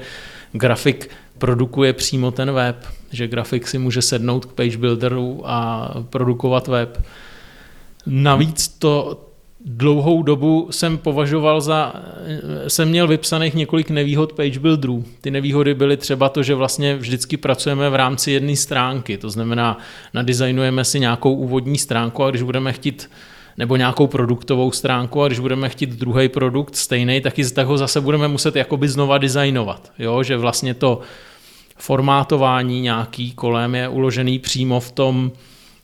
[0.52, 6.68] grafik produkuje přímo ten web, že grafik si může sednout k Page Builderu a produkovat
[6.68, 7.04] web.
[8.06, 9.24] Navíc to,
[9.64, 11.92] dlouhou dobu jsem považoval za,
[12.68, 15.04] jsem měl vypsaných několik nevýhod page builderů.
[15.20, 19.78] Ty nevýhody byly třeba to, že vlastně vždycky pracujeme v rámci jedné stránky, to znamená,
[20.14, 23.10] nadizajnujeme si nějakou úvodní stránku a když budeme chtít
[23.56, 28.00] nebo nějakou produktovou stránku a když budeme chtít druhý produkt stejný, tak, tak ho zase
[28.00, 29.92] budeme muset jakoby znova designovat.
[29.98, 30.22] Jo?
[30.22, 31.00] Že vlastně to
[31.76, 35.32] formátování nějaký kolem je uložený přímo v tom,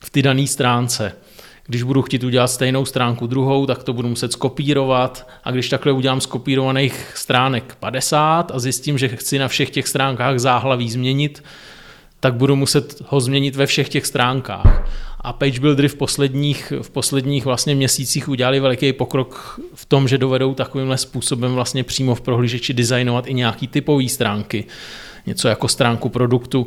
[0.05, 1.13] v ty dané stránce.
[1.71, 5.93] Když budu chtít udělat stejnou stránku druhou, tak to budu muset skopírovat a když takhle
[5.93, 11.45] udělám skopírovaných stránek 50 a zjistím, že chci na všech těch stránkách záhlaví změnit,
[12.21, 14.91] tak budu muset ho změnit ve všech těch stránkách.
[15.21, 20.19] A page buildery v posledních, v posledních vlastně měsících udělali veliký pokrok v tom, že
[20.19, 24.65] dovedou takovýmhle způsobem vlastně přímo v prohlížeči designovat i nějaký typové stránky.
[25.27, 26.67] Něco jako stránku produktu,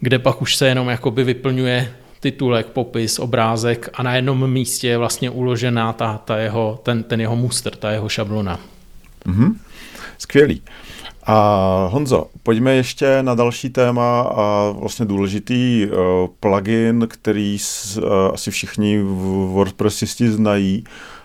[0.00, 4.98] kde pak už se jenom jakoby vyplňuje titulek, popis, obrázek a na jednom místě je
[4.98, 8.60] vlastně uložená ta, ta jeho, ten, ten jeho muster, ta jeho šablona.
[9.26, 9.54] Mm-hmm.
[10.18, 10.62] Skvělý.
[11.26, 15.96] A Honzo, pojďme ještě na další téma a vlastně důležitý uh,
[16.40, 18.04] plugin, který s, uh,
[18.34, 20.84] asi všichni v WordPressisti znají,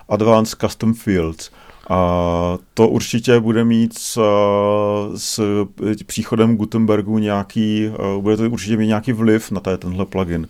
[0.09, 1.49] Advanced Custom Fields.
[1.89, 4.19] A to určitě bude mít s,
[5.15, 5.39] s
[6.05, 10.47] příchodem Gutenbergu nějaký, bude to určitě mít nějaký vliv na tenhle plugin.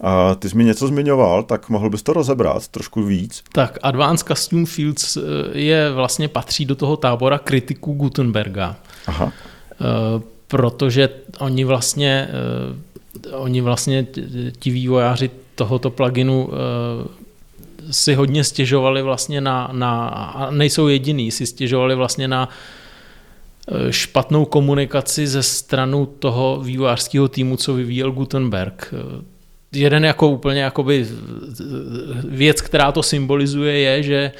[0.00, 3.42] A ty jsi mi něco zmiňoval, tak mohl bys to rozebrat trošku víc?
[3.52, 5.20] Tak Advanced Custom Fields eh,
[5.58, 8.76] je vlastně patří do toho tábora kritiků Gutenberga.
[9.06, 9.32] Aha.
[9.72, 11.08] Eh, protože
[11.38, 12.28] oni vlastně,
[13.26, 14.06] eh, oni vlastně
[14.58, 16.50] ti vývojáři tohoto pluginu
[17.90, 22.48] si hodně stěžovali vlastně na, na a nejsou jediný, si stěžovali vlastně na
[23.90, 28.94] špatnou komunikaci ze stranu toho vývojářského týmu, co vyvíjel Gutenberg
[29.72, 31.06] jeden jako úplně jakoby
[32.28, 34.32] věc, která to symbolizuje, je, že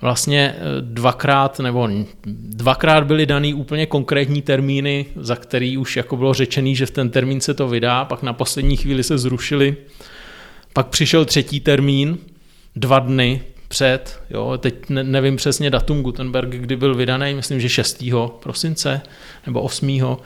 [0.00, 1.88] vlastně eh, dvakrát nebo
[2.26, 7.10] dvakrát byly daný úplně konkrétní termíny, za který už jako bylo řečený, že v ten
[7.10, 9.76] termín se to vydá, pak na poslední chvíli se zrušili,
[10.72, 12.18] pak přišel třetí termín,
[12.76, 18.04] dva dny před, jo, teď nevím přesně datum Gutenberg, kdy byl vydaný, myslím, že 6.
[18.40, 19.00] prosince
[19.46, 20.20] nebo 8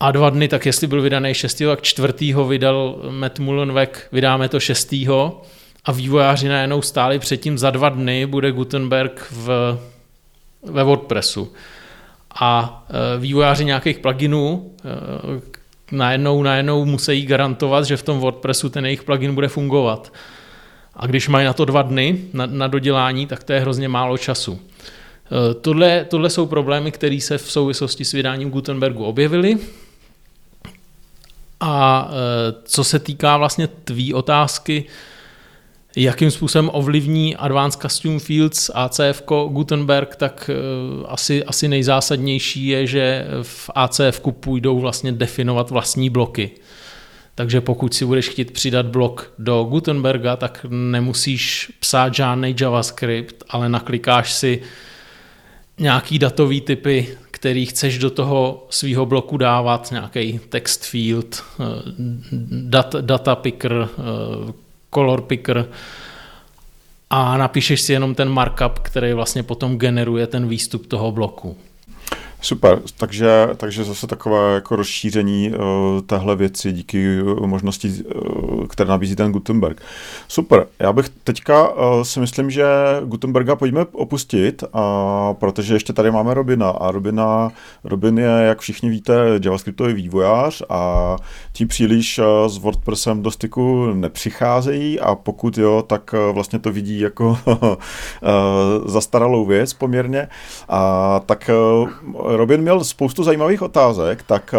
[0.00, 1.62] a dva dny, tak jestli byl vydaný 6.
[1.66, 2.34] tak 4.
[2.48, 4.92] vydal Matt Mullenweg, vydáme to 6.
[5.84, 9.78] a vývojáři najednou stáli předtím za dva dny bude Gutenberg v,
[10.62, 11.52] ve WordPressu.
[12.40, 18.84] A e, vývojáři nějakých pluginů e, najednou, najednou musí garantovat, že v tom WordPressu ten
[18.84, 20.12] jejich plugin bude fungovat.
[20.96, 24.18] A když mají na to dva dny na, na dodělání, tak to je hrozně málo
[24.18, 24.60] času.
[24.60, 29.58] E, tohle, tohle jsou problémy, které se v souvislosti s vydáním Gutenbergu objevily.
[31.60, 34.84] A e, co se týká vlastně tvý otázky,
[35.96, 40.54] jakým způsobem ovlivní Advanced Custom Fields ACF Gutenberg, tak e,
[41.06, 46.50] asi, asi nejzásadnější je, že v ACF půjdou vlastně definovat vlastní bloky.
[47.34, 53.68] Takže pokud si budeš chtít přidat blok do Gutenberga, tak nemusíš psát žádný JavaScript, ale
[53.68, 54.62] naklikáš si
[55.78, 61.64] nějaký datový typy, který chceš do toho svého bloku dávat, nějaký text field, eh,
[62.50, 64.52] dat, data picker, eh,
[64.94, 65.68] color picker
[67.10, 71.56] a napíšeš si jenom ten markup, který vlastně potom generuje ten výstup toho bloku.
[72.42, 78.90] Super, takže, takže zase takové jako rozšíření uh, téhle věci díky uh, možnosti, uh, které
[78.90, 79.82] nabízí ten Gutenberg.
[80.28, 82.64] Super, já bych teďka uh, si myslím, že
[83.04, 84.80] Gutenberga pojďme opustit, uh,
[85.32, 87.52] protože ještě tady máme Robina a Robina,
[87.84, 91.16] Robin je, jak všichni víte, javascriptový vývojář a
[91.52, 96.72] tím příliš uh, s WordPressem do styku nepřicházejí a pokud jo, tak uh, vlastně to
[96.72, 97.74] vidí jako uh,
[98.86, 100.28] zastaralou věc poměrně.
[100.68, 101.50] A tak
[102.12, 104.54] uh, Robin měl spoustu zajímavých otázek, tak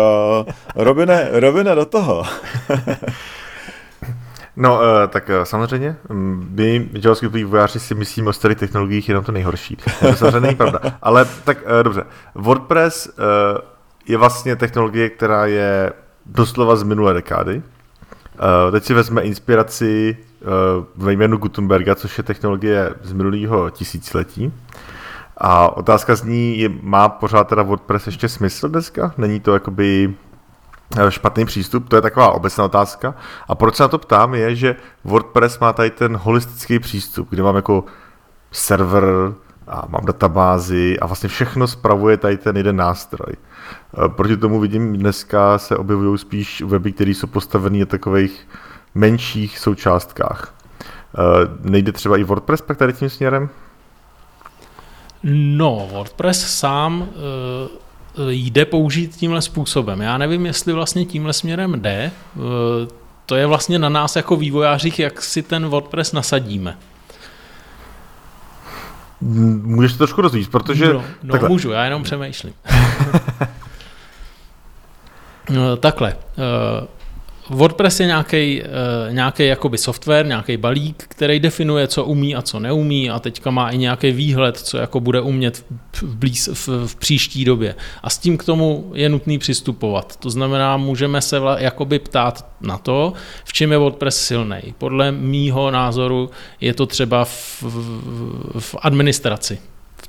[0.45, 0.51] uh,
[0.83, 2.23] Robine, Robine do toho.
[4.55, 5.95] No, uh, tak uh, samozřejmě,
[6.49, 9.77] my JavaScript vývojáři si myslíme o starých technologiích jenom to nejhorší.
[9.99, 10.79] To samozřejmě není pravda.
[11.01, 12.03] Ale tak dobře,
[12.35, 13.09] WordPress
[14.07, 15.93] je vlastně technologie, která je
[16.25, 17.61] doslova z minulé dekády.
[18.71, 20.17] Teď si vezme inspiraci
[20.95, 24.53] ve jménu Gutenberga, což je technologie z minulého tisíciletí.
[25.43, 29.13] A otázka zní, je, má pořád teda WordPress ještě smysl dneska?
[29.17, 30.13] Není to jakoby
[31.09, 33.15] špatný přístup, to je taková obecná otázka.
[33.47, 37.43] A proč se na to ptám, je, že WordPress má tady ten holistický přístup, kde
[37.43, 37.83] mám jako
[38.51, 39.05] server
[39.67, 43.35] a mám databázi a vlastně všechno spravuje tady ten jeden nástroj.
[44.07, 48.47] Proti tomu vidím, dneska se objevují spíš weby, které jsou postavené na takových
[48.95, 50.53] menších součástkách.
[51.61, 53.49] Nejde třeba i WordPress pak tady tím směrem?
[55.23, 57.09] No, WordPress sám
[58.15, 60.01] Eh, jde použít tímhle způsobem.
[60.01, 61.91] Já nevím, jestli vlastně tímhle směrem jde.
[61.91, 62.87] Eh,
[63.25, 66.77] to je vlastně na nás jako vývojářích, jak si ten WordPress nasadíme.
[69.21, 70.93] Můžeš to trošku rozvíjet, protože...
[70.93, 71.49] No, no takhle.
[71.49, 72.53] můžu, já jenom přemýšlím.
[75.49, 76.15] no, takhle.
[77.49, 82.41] Eh, WordPress je nějaký, uh, nějaký jakoby software, nějaký balík, který definuje, co umí a
[82.41, 86.87] co neumí a teďka má i nějaký výhled, co jako bude umět v, blíz, v,
[86.87, 87.75] v příští době.
[88.03, 90.15] A s tím k tomu je nutný přistupovat.
[90.15, 93.13] To znamená, můžeme se vla, jakoby ptát na to,
[93.45, 94.61] v čem je WordPress silný.
[94.77, 96.29] Podle mýho názoru
[96.61, 99.59] je to třeba v, v, v administraci.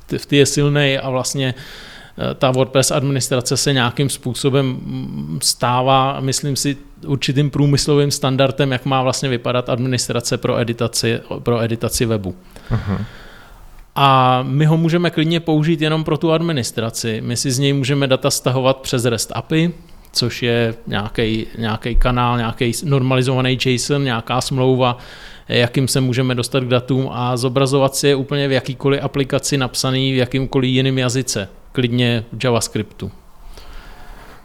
[0.09, 1.92] V, v ty je silný a vlastně uh, Eh,
[2.38, 9.03] ta WordPress administrace se nějakým způsobem mm, stává, myslím si, určitým průmyslovým standardem, jak má
[9.03, 12.35] vlastně vypadat administrace pro editaci, pro editaci webu.
[12.70, 13.05] Uh-huh.
[13.94, 17.20] A my ho můžeme klidně použít jenom pro tu administraci.
[17.20, 19.72] My si z něj můžeme data stahovat přes REST API,
[20.12, 20.75] což je
[21.59, 24.98] nějaký kanál, nějaký normalizovaný JSON, nějaká smlouva,
[25.48, 30.12] jakým se můžeme dostat k datům a zobrazovat si je úplně v jakýkoliv aplikaci napsaný
[30.12, 33.11] v jakýmkoliv jiném jazyce klidně JavaScriptu.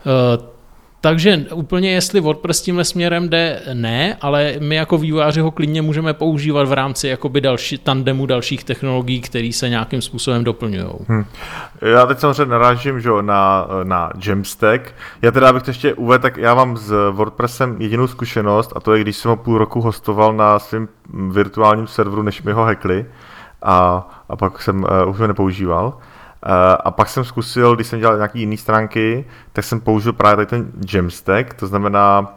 [0.05, 0.57] Eh,
[1.01, 6.13] takže úplně jestli WordPress tímhle směrem jde, ne, ale my jako vývojáři ho klidně můžeme
[6.13, 10.87] používat v rámci jakoby další, tandemu dalších technologií, které se nějakým způsobem doplňují.
[11.07, 11.25] Hmm.
[11.81, 14.95] Já teď samozřejmě narážím že, na, na Jamstack.
[15.21, 18.93] Já teda bych to ještě uvedl, tak já mám s WordPressem jedinou zkušenost a to
[18.93, 20.87] je, když jsem ho půl roku hostoval na svém
[21.31, 23.05] virtuálním serveru, než mi ho hackli
[23.61, 25.97] a, a pak jsem uh, už ho nepoužíval.
[26.45, 30.45] Eh, a pak jsem zkusil, když jsem dělal nějaké jiné stránky, tak jsem použil právě
[30.45, 32.33] tady ten Jamstack, to znamená,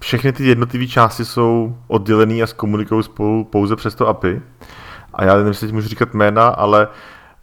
[0.00, 4.42] všechny ty jednotlivé části jsou oddělené a zkomunikují spolu pouze přes to API.
[5.14, 6.88] A já nevím, jestli můžu říkat jména, ale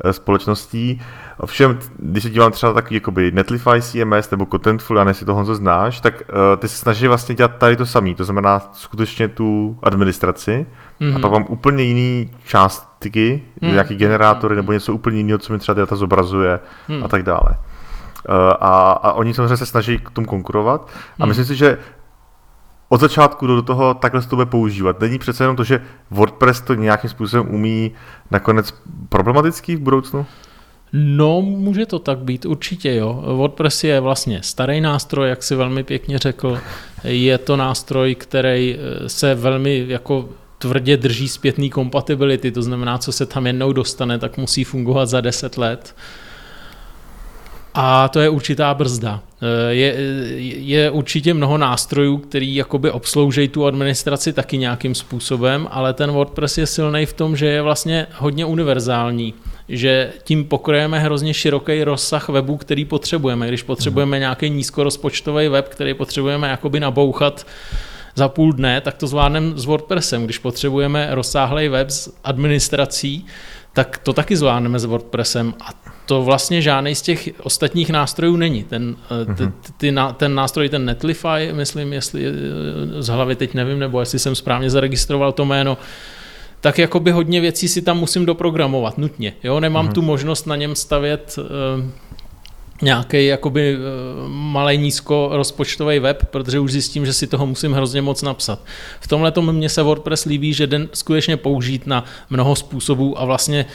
[0.04, 1.02] eh, společností.
[1.38, 5.56] Ovšem, když se dívám třeba takový jakoby Netlify CMS nebo Contentful, já jestli to Honzo
[5.56, 9.78] znáš, tak uh, ty se snaží vlastně dělat tady to samé, to znamená skutečně tu
[9.84, 10.66] administraci
[11.02, 11.16] mm-hmm.
[11.16, 13.72] a pak mám úplně jiný částky, mm-hmm.
[13.72, 17.06] nějaký generátory nebo něco úplně jiného, co mi třeba data zobrazuje mm-hmm.
[17.06, 17.50] a tak dále.
[17.50, 21.28] Uh, a, a oni samozřejmě se snaží k tomu konkurovat a mm-hmm.
[21.28, 21.78] myslím si, že
[22.90, 25.00] od začátku do toho takhle se to bude používat.
[25.00, 27.92] Není přece jenom to, že WordPress to nějakým způsobem umí
[28.32, 30.26] nakonec problematický v budoucnu?
[30.94, 33.24] No, může to tak být, určitě jo.
[33.36, 36.60] WordPress je vlastně starý nástroj, jak si velmi pěkně řekl.
[37.04, 43.12] Je to nástroj, který eh, se velmi jako tvrdě drží zpětný kompatibility, to znamená, co
[43.12, 45.96] se tam jednou dostane, tak musí fungovat za 10 let.
[47.74, 49.22] A to je určitá brzda.
[49.42, 49.96] Eh, je,
[50.60, 56.58] je určitě mnoho nástrojů, který jakoby obsloužejí tu administraci taky nějakým způsobem, ale ten WordPress
[56.58, 59.34] je silný v tom, že je vlastně hodně univerzální
[59.70, 63.48] že tím pokryjeme hrozně široký rozsah webů, který potřebujeme.
[63.48, 67.48] Když potřebujeme nějaký nízkorozpočtový web, který potřebujeme jakoby nabouchat
[68.16, 70.26] za půl dne, tak to zvládneme s WordPressem.
[70.26, 73.26] Když potřebujeme rozsáhlý web s administrací,
[73.74, 78.64] tak to taky zvládneme s WordPressem a to vlastně žádný z těch ostatních nástrojů není.
[78.64, 79.52] Ten, uh-huh.
[79.62, 82.26] ty, ty, ten nástroj, ten Netlify, myslím, jestli
[83.00, 85.78] z hlavy teď nevím, nebo jestli jsem správně zaregistroval to jméno,
[86.62, 89.34] tak jakoby hodně věcí si tam musím doprogramovat nutně.
[89.44, 89.60] Jo?
[89.60, 89.94] Nemám uh-huh.
[89.94, 91.86] tu možnost na něm stavět uh,
[92.82, 93.82] nějaký jakoby uh,
[94.30, 98.60] malý nízko rozpočtový web, protože už zjistím, že si toho musím hrozně moc napsat.
[99.00, 103.26] V tomhle tomu mně se WordPress líbí, že den skutečně použít na mnoho způsobů a
[103.26, 103.66] vlastně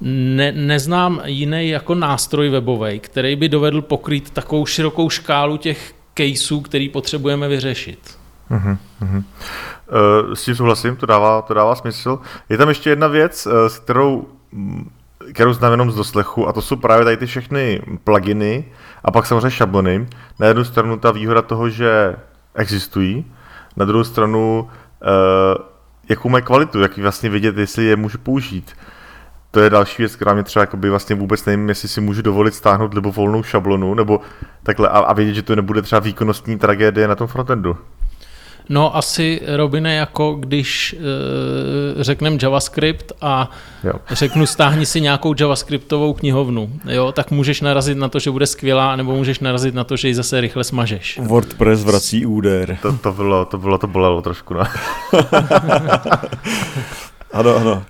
[0.00, 6.60] ne, neznám jiný jako nástroj webový, který by dovedl pokrýt takovou širokou škálu těch caseů,
[6.60, 8.18] který potřebujeme vyřešit.
[8.50, 8.76] Uh-huh.
[9.02, 12.18] Uh, s tím souhlasím, to dává, to dává smysl.
[12.48, 14.90] Je tam ještě jedna věc, uh, s kterou, mm,
[15.32, 18.64] kterou znám jenom z doslechu, a to jsou právě tady ty všechny pluginy
[19.04, 20.08] a pak samozřejmě šablony.
[20.38, 22.16] Na jednu stranu ta výhoda toho, že
[22.54, 23.24] existují,
[23.76, 25.64] na druhou stranu, uh,
[26.08, 28.76] jakou mají kvalitu, jak vlastně vědět, jestli je můžu použít.
[29.50, 33.06] To je další věc, která mě třeba vlastně vůbec nevím, jestli si můžu dovolit stáhnout
[33.06, 34.20] volnou šablonu, nebo
[34.62, 37.76] takhle a, a vědět, že to nebude třeba výkonnostní tragédie na tom frontendu.
[38.68, 43.50] No asi, Robine, jako když e, řekneme JavaScript a
[43.84, 43.92] jo.
[44.10, 48.96] řeknu stáhni si nějakou JavaScriptovou knihovnu, jo, tak můžeš narazit na to, že bude skvělá,
[48.96, 51.18] nebo můžeš narazit na to, že ji zase rychle smažeš.
[51.22, 52.78] WordPress vrací úder.
[52.82, 54.60] To, to, bylo, to bylo, to bolelo trošku, no.
[57.32, 57.84] ano, ano.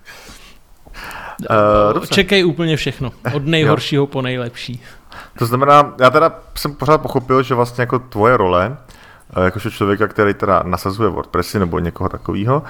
[1.40, 4.82] Uh, Čekej úplně všechno, od nejhoršího po nejlepší.
[5.38, 8.76] To znamená, já teda jsem pořád pochopil, že vlastně jako tvoje role,
[9.36, 12.62] eh, jakožto člověka, který teda nasazuje WordPressy nebo někoho takového,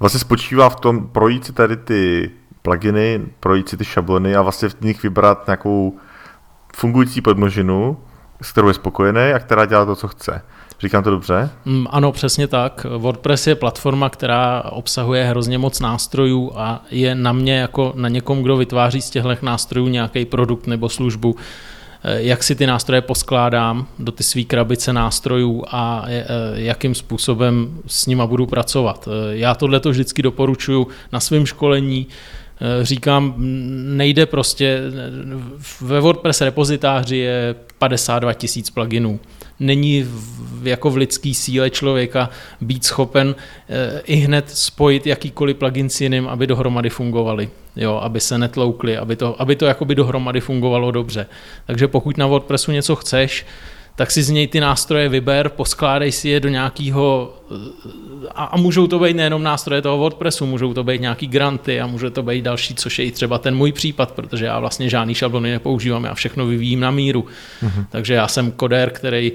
[0.00, 2.30] vlastně spočívá v tom projít si tady ty
[2.62, 5.96] pluginy, projít si ty šablony a vlastně v nich vybrat nějakou
[6.76, 7.96] fungující podmnožinu,
[8.42, 10.42] s kterou je spokojený a která dělá to, co chce.
[10.80, 11.50] Říkám to dobře?
[11.64, 12.86] Mm, ano, přesně tak.
[12.96, 18.42] WordPress je platforma, která obsahuje hrozně moc nástrojů a je na mě jako na někom,
[18.42, 21.36] kdo vytváří z těchto nástrojů nějaký produkt nebo službu,
[22.04, 26.24] eh, jak si ty nástroje poskládám do ty své krabice nástrojů a eh,
[26.54, 29.08] jakým způsobem s nima budu pracovat.
[29.08, 32.06] Eh, já tohle to vždycky doporučuji na svém školení,
[32.82, 33.34] říkám,
[33.96, 34.80] nejde prostě,
[35.80, 39.20] ve WordPress repozitáři je 52 tisíc pluginů
[39.60, 42.30] není v, jako v lidský síle člověka
[42.60, 43.34] být schopen
[43.68, 48.96] e, i hned spojit jakýkoliv plugin s jiným, aby dohromady fungovaly, jo, aby se netloukly,
[48.96, 51.26] aby to, aby to jakoby dohromady fungovalo dobře.
[51.66, 53.46] Takže pokud na WordPressu něco chceš,
[53.96, 57.34] tak si z něj ty nástroje vyber, poskládej si je do nějakého,
[58.34, 61.86] a, a můžou to být nejenom nástroje toho WordPressu, můžou to být nějaký granty a
[61.86, 65.14] může to být další, což je i třeba ten můj případ, protože já vlastně žádný
[65.14, 67.26] šablony nepoužívám, já všechno vyvíjím na míru.
[67.62, 67.86] Mm-hmm.
[67.90, 69.32] Takže já jsem kodér, který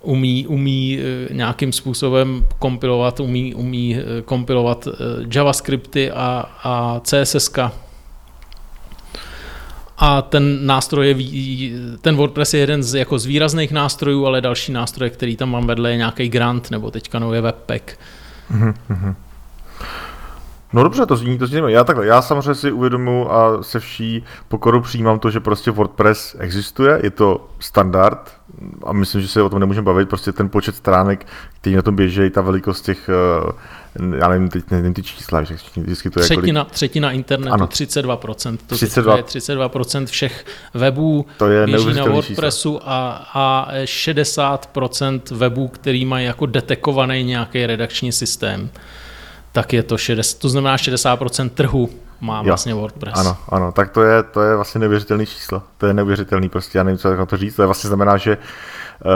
[0.00, 7.50] umí, umí eh, nějakým způsobem kompilovat, umí, umí eh, kompilovat eh, JavaScripty a, a CSS
[9.98, 11.16] a ten nástroj je,
[12.00, 15.66] ten WordPress je jeden z, jako z výrazných nástrojů, ale další nástroj, který tam mám
[15.66, 17.98] vedle, je nějaký grant nebo teďka nově Webpack.
[18.50, 19.14] Mm-hmm.
[20.72, 21.60] No dobře, to zní, to zní.
[21.66, 26.36] Já takhle, já samozřejmě si uvědomuji a se vší pokoru přijímám to, že prostě WordPress
[26.38, 28.37] existuje, je to standard
[28.84, 31.26] a myslím, že se o tom nemůžeme bavit, prostě ten počet stránek,
[31.60, 33.10] který na tom běží, ta velikost těch
[33.44, 33.52] uh,
[34.18, 36.74] já nevím, teď nevím ty čísla, že vždycky to je třetina, kolik...
[36.74, 37.66] třetina internetu, ano.
[37.66, 39.16] 32%, to 32...
[39.16, 42.92] je 32% všech webů to je běží na WordPressu čísla.
[42.92, 48.70] a, a 60% webů, který mají jako detekovaný nějaký redakční systém,
[49.52, 51.90] tak je to 60, to znamená 60% trhu
[52.20, 52.44] má jo.
[52.44, 53.18] vlastně WordPress.
[53.18, 55.62] Ano, ano, tak to je, to je vlastně neuvěřitelný číslo.
[55.78, 57.56] To je neuvěřitelný, prostě já nevím, co na to říct.
[57.56, 59.12] To je vlastně znamená, že uh,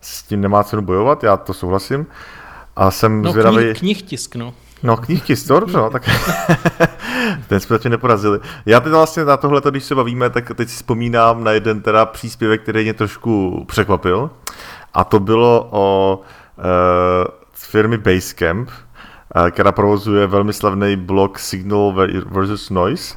[0.00, 2.06] s tím nemá cenu bojovat, já to souhlasím.
[2.76, 3.56] A jsem no, zvědavý...
[3.56, 4.54] Knih, knih tisk, no.
[4.82, 6.02] No, knih tisk, to dobře, no, tak
[7.46, 8.40] ten jsme zatím neporazili.
[8.66, 12.06] Já teď vlastně na tohle, když se bavíme, tak teď si vzpomínám na jeden teda
[12.06, 14.30] příspěvek, který mě trošku překvapil.
[14.94, 16.18] A to bylo o
[16.58, 16.64] uh,
[17.52, 18.70] firmy Basecamp,
[19.50, 21.94] která provozuje velmi slavný blog Signal
[22.26, 23.14] versus Noise.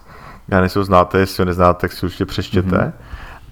[0.48, 2.78] Já nejsou znáte, jestli ho neznáte, tak si určitě přeštěte.
[2.78, 2.92] Mm-hmm.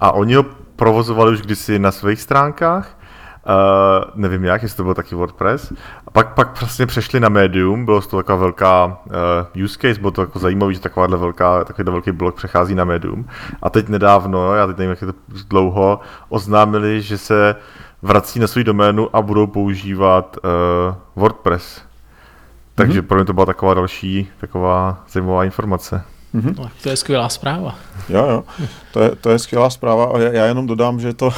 [0.00, 0.44] A oni ho
[0.76, 2.96] provozovali už kdysi na svých stránkách
[3.46, 5.72] Uh, nevím jak, jestli to byl taky WordPress.
[6.06, 10.10] A pak, pak vlastně přešli na Medium, bylo to taková velká uh, use case, bylo
[10.10, 13.28] to jako zajímavé, že takováhle velká, takový velký blok přechází na Medium.
[13.62, 15.14] A teď nedávno, já teď nevím, jak je to
[15.48, 17.56] dlouho, oznámili, že se
[18.02, 21.82] vrací na svou doménu a budou používat uh, WordPress.
[22.74, 23.06] Takže mm-hmm.
[23.06, 26.04] pro mě to byla taková další taková zajímavá informace.
[26.34, 26.54] Mm-hmm.
[26.58, 27.78] No, to je skvělá zpráva.
[28.08, 28.44] Jo, jo,
[28.92, 31.30] to je, to je skvělá zpráva a já jenom dodám, že to,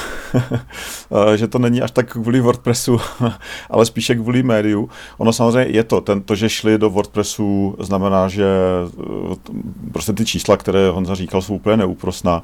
[1.36, 3.01] že to není až tak kvůli WordPressu,
[3.70, 4.88] ale spíše kvůli médiu.
[5.18, 9.53] Ono samozřejmě je to, ten, to, že šli do WordPressu, znamená, že eh,
[9.92, 12.42] prostě ty čísla, které Honza říkal, jsou úplně neúprosná,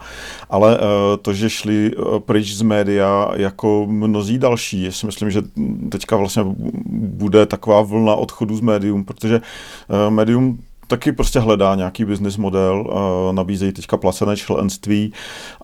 [0.51, 5.31] ale eh, to, že šli eh, pryč z média jako mnozí další, já si myslím,
[5.31, 5.43] že
[5.89, 6.43] teďka vlastně
[6.95, 9.41] bude taková vlna odchodu z médium, protože
[10.09, 12.87] médium taky prostě hledá nějaký business model,
[13.33, 15.13] nabízejí teďka placené členství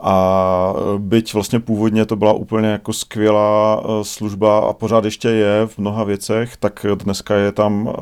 [0.01, 5.66] a byť vlastně původně to byla úplně jako skvělá e, služba a pořád ještě je
[5.66, 7.93] v mnoha věcech, tak dneska je tam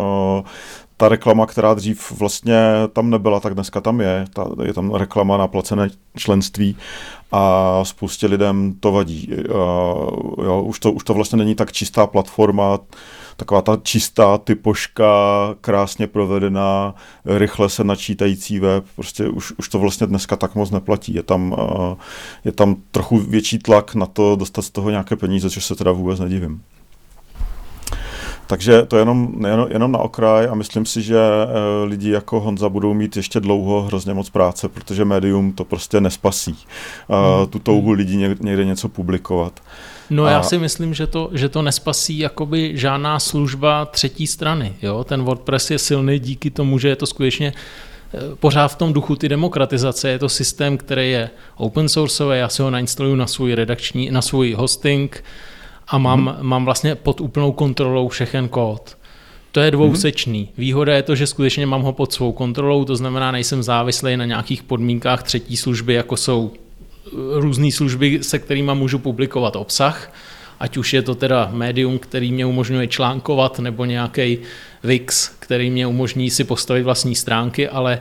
[0.96, 2.58] ta reklama, která dřív vlastně
[2.92, 4.24] tam nebyla, tak dneska tam je.
[4.32, 6.76] Ta, je tam reklama na placené členství
[7.32, 9.30] a spoustě lidem to vadí.
[10.44, 12.78] Jo, už, to, už to vlastně není tak čistá platforma,
[13.36, 15.06] taková ta čistá typoška,
[15.60, 21.14] krásně provedená, rychle se načítající web, prostě už, už to vlastně dneska tak moc neplatí.
[21.14, 21.94] Je tam, uh,
[22.44, 25.92] je tam trochu větší tlak na to dostat z toho nějaké peníze, což se teda
[25.92, 26.62] vůbec nedivím.
[28.46, 32.40] Takže to je jenom, jenom, jenom na okraj a myslím si, že eh, lidi jako
[32.40, 36.58] Honza budou mít ještě dlouho hrozně moc práce, protože médium to prostě nespasí.
[37.08, 37.46] Hmm.
[37.50, 39.60] Tu touhu lidí někde něco publikovat.
[40.10, 40.30] No a...
[40.30, 44.74] já si myslím, že to, že to nespasí jakoby žádná služba třetí strany.
[44.82, 45.04] Jo?
[45.04, 47.52] Ten WordPress je silný díky tomu, že je to skutečně
[48.14, 50.08] eh, pořád v tom duchu ty demokratizace.
[50.08, 54.22] Je to systém, který je open sourceový, já si ho nainstaluju na svůj redakční, na
[54.22, 55.24] svůj hosting
[55.88, 56.46] a mám, hmm.
[56.46, 58.96] mám vlastně pod úplnou kontrolou všechen kód.
[59.52, 60.38] To je dvousečný.
[60.38, 60.52] Hmm.
[60.58, 64.24] Výhoda je to, že skutečně mám ho pod svou kontrolou, to znamená, nejsem závislý na
[64.24, 66.52] nějakých podmínkách třetí služby, jako jsou
[67.12, 70.12] různé služby, se kterými můžu publikovat obsah,
[70.60, 74.38] ať už je to teda médium, který mě umožňuje článkovat, nebo nějaký
[74.84, 78.00] Wix, který mě umožní si postavit vlastní stránky, ale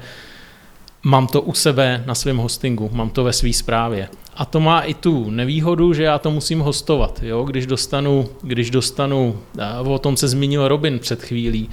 [1.04, 4.10] mám to u sebe na svém hostingu, mám to ve své zprávě.
[4.36, 7.20] A to má i tu nevýhodu, že já to musím hostovat.
[7.24, 7.44] Jo?
[7.44, 9.40] Když dostanu, když dostanu,
[9.84, 11.70] o tom se zmínil Robin před chvílí,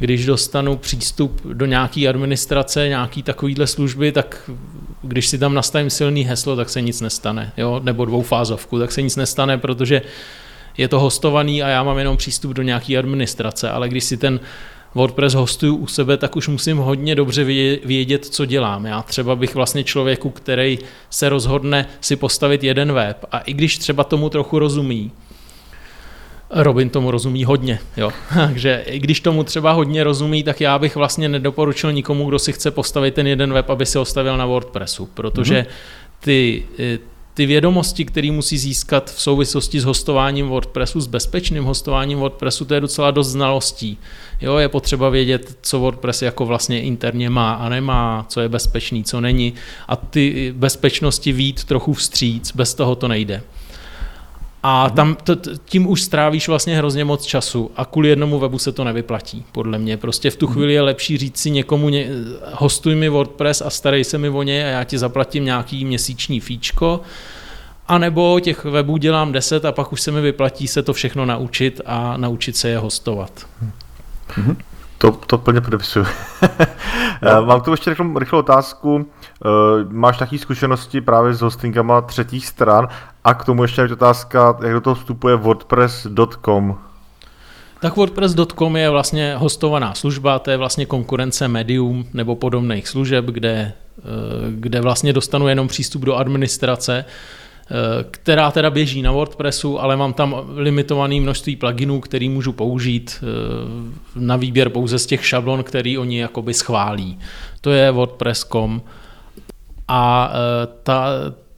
[0.00, 4.50] když dostanu přístup do nějaké administrace, nějaký takovýhle služby, tak
[5.02, 7.80] když si tam nastavím silný heslo, tak se nic nestane, jo?
[7.84, 10.02] nebo dvoufázovku, tak se nic nestane, protože
[10.78, 14.40] je to hostovaný a já mám jenom přístup do nějaké administrace, ale když si ten
[14.94, 17.44] WordPress hostuju u sebe, tak už musím hodně dobře
[17.84, 18.86] vědět, co dělám.
[18.86, 20.78] Já třeba bych vlastně člověku, který
[21.10, 25.12] se rozhodne si postavit jeden web a i když třeba tomu trochu rozumí,
[26.50, 28.10] Robin tomu rozumí hodně, jo.
[28.34, 32.52] Takže i když tomu třeba hodně rozumí, tak já bych vlastně nedoporučil nikomu, kdo si
[32.52, 35.66] chce postavit ten jeden web, aby si ho stavil na WordPressu, protože mhm.
[36.20, 36.98] ty, eh,
[37.34, 42.74] ty vědomosti, které musí získat v souvislosti s hostováním WordPressu, s bezpečným hostováním WordPressu, to
[42.74, 43.98] je docela dost znalostí.
[44.40, 49.04] Jo, je potřeba vědět, co WordPress jako vlastně interně má a nemá, co je bezpečný,
[49.04, 49.54] co není
[49.88, 53.42] a ty bezpečnosti vít trochu vstříc, bez toho to nejde.
[54.62, 54.96] A mhm.
[54.96, 58.84] tam to, tím už strávíš vlastně hrozně moc času a kvůli jednomu webu se to
[58.84, 59.96] nevyplatí, podle mě.
[59.96, 60.54] Prostě v tu mhm.
[60.54, 62.08] chvíli je lepší říct si někomu, ně,
[62.52, 66.40] hostuj mi WordPress a starej se mi o ně a já ti zaplatím nějaký měsíční
[66.40, 67.00] fíčko,
[67.90, 71.26] a nebo těch webů dělám 10 a pak už se mi vyplatí se to všechno
[71.26, 73.30] naučit a naučit se je hostovat.
[74.36, 74.56] Mm-hmm.
[74.98, 76.06] To, to plně podepisuju.
[77.22, 77.42] no.
[77.46, 79.06] Mám tu ještě rychlou, rychlou otázku.
[79.44, 79.48] Eh,
[79.88, 82.88] máš taky zkušenosti právě s hostingama třetích stran
[83.24, 86.78] a k tomu ještě otázka, jak do toho vstupuje WordPress.com.
[87.80, 93.72] Tak WordPress.com je vlastně hostovaná služba, to je vlastně konkurence Medium nebo podobných služeb, kde,
[93.98, 94.02] eh,
[94.50, 97.74] kde vlastně dostanu jenom přístup do administrace, eh,
[98.10, 103.24] která teda běží na WordPressu, ale mám tam limitované množství pluginů, který můžu použít
[104.16, 107.18] na výběr pouze z těch šablon, který oni jakoby schválí.
[107.60, 108.82] To je WordPress.com.
[109.88, 110.32] A
[110.82, 111.06] ta,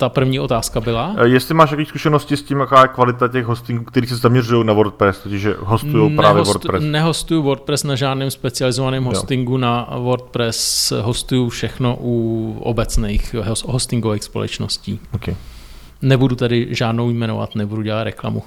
[0.02, 1.14] ta první otázka byla?
[1.18, 4.66] E, jestli máš jaké zkušenosti s tím, jaká je kvalita těch hostingů, který se zaměřují
[4.66, 6.84] na WordPress, totiž že hostují právě WordPress?
[6.84, 9.58] Nehostuju WordPress na žádném specializovaném hostingu, jo.
[9.58, 13.34] na WordPress hostuju všechno u obecných
[13.66, 15.00] hostingových společností.
[15.14, 15.34] Okay.
[16.02, 18.42] Nebudu tady žádnou jmenovat, nebudu dělat reklamu.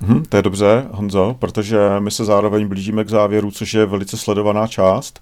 [0.00, 4.16] Hmm, to je dobře, Honzo, protože my se zároveň blížíme k závěru, což je velice
[4.16, 5.20] sledovaná část,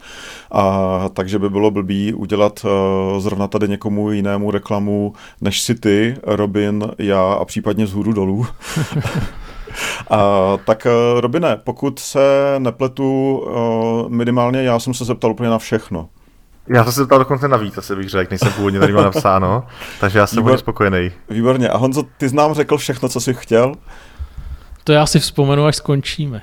[0.53, 6.17] a takže by bylo blbý udělat uh, zrovna tady někomu jinému reklamu, než si ty,
[6.23, 8.47] Robin, já a případně z hůru dolů.
[10.11, 10.19] A,
[10.65, 16.09] tak eh, Robine, pokud se nepletu, uh, minimálně já jsem se zeptal úplně na všechno.
[16.69, 19.65] Já jsem se ptal dokonce navíc, asi bych řekl, nejsem původně tady měl napsáno,
[20.01, 21.11] takže já jsem Výbor, spokojený.
[21.31, 21.69] Výborně.
[21.69, 23.75] A Honzo, ty jsi nám řekl všechno, co jsi chtěl?
[24.85, 26.43] To já si vzpomenu, až skončíme.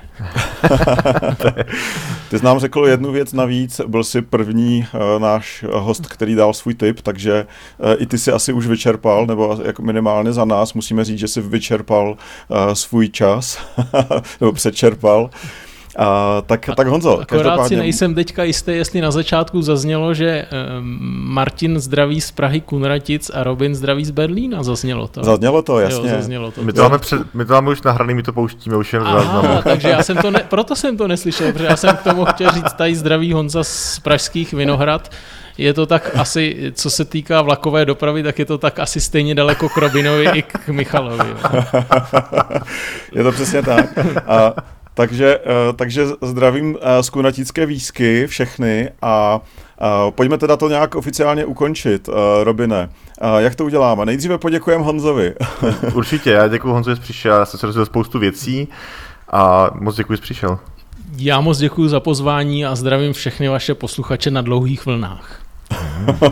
[2.30, 6.54] Ty jsi nám řekl jednu věc navíc, byl jsi první uh, náš host, který dal
[6.54, 7.46] svůj tip, takže
[7.78, 11.28] uh, i ty si asi už vyčerpal, nebo jako minimálně za nás musíme říct, že
[11.28, 12.16] jsi vyčerpal uh,
[12.72, 13.58] svůj čas,
[14.40, 15.30] nebo přečerpal.
[15.96, 17.68] A, tak, tak Honzo, Akorát každopádně...
[17.68, 20.46] si nejsem teďka jistý, jestli na začátku zaznělo, že
[20.78, 24.62] um, Martin zdraví z Prahy Kunratic a Robin zdraví z Berlína.
[24.62, 25.24] Zaznělo to.
[25.24, 26.10] Zaznělo to, jasně.
[26.10, 26.62] Jo, zaznělo to.
[26.62, 29.62] My to, máme před, my to máme už nahraný, my to pouštíme už jen Aha,
[29.64, 32.50] takže já jsem to ne, proto jsem to neslyšel, protože já jsem k tomu chtěl
[32.50, 35.10] říct tady zdraví Honza z pražských Vinohrad.
[35.58, 39.34] Je to tak asi, co se týká vlakové dopravy, tak je to tak asi stejně
[39.34, 41.30] daleko k Robinovi i k Michalovi.
[43.12, 43.98] je to přesně tak.
[44.26, 44.54] A
[44.94, 49.40] takže, eh, takže zdravím z eh, kunatické výsky všechny a
[50.10, 52.08] pojďme teda to nějak oficiálně ukončit.
[52.08, 52.88] Eh, Robine,
[53.38, 54.06] jak to uděláme?
[54.06, 55.34] Nejdříve poděkujeme Honzovi.
[55.94, 58.68] Určitě, já děkuji Honzovi, že jsi přišel, já jsem se rozvěděl spoustu věcí
[59.32, 60.58] a moc děkuji, že jsi přišel.
[61.18, 65.42] Já moc děkuji za pozvání a zdravím všechny vaše posluchače na dlouhých vlnách.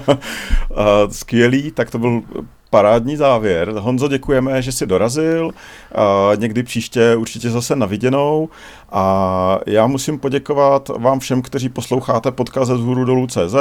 [1.11, 2.22] Skvělý, tak to byl
[2.70, 3.72] parádní závěr.
[3.78, 5.50] Honzo, děkujeme, že jsi dorazil.
[5.94, 8.48] A někdy příště určitě zase na viděnou.
[8.92, 13.56] A já musím poděkovat vám všem, kteří posloucháte podcast ze zhůru dolů CZ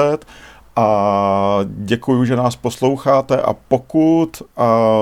[0.76, 4.43] a děkuji, že nás posloucháte a pokud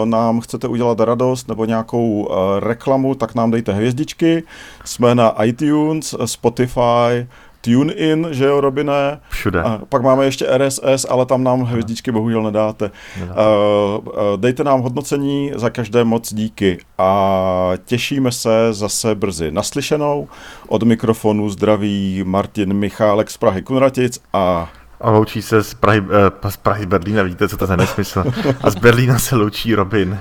[0.03, 2.29] nám chcete udělat radost nebo nějakou
[2.59, 4.43] reklamu, tak nám dejte hvězdičky.
[4.85, 7.27] Jsme na iTunes, Spotify,
[7.61, 9.19] TuneIn, že jo, Robine?
[9.29, 9.61] Všude.
[9.61, 12.91] A pak máme ještě RSS, ale tam nám hvězdičky bohužel nedáte.
[13.19, 13.41] nedáte.
[13.41, 20.27] Uh, dejte nám hodnocení, za každé moc díky a těšíme se zase brzy naslyšenou.
[20.67, 24.69] Od mikrofonu zdraví Martin Michálek z Prahy Kunratic a
[25.01, 28.23] a loučí se z Prahy, uh, z Prahy z Berlína, víte, co to je nesmysl.
[28.61, 30.19] A z Berlína se loučí Robin.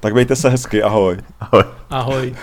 [0.00, 1.18] Tak bejte se hezky, ahoj.
[1.40, 1.64] Ahoj.
[1.90, 2.34] Ahoj.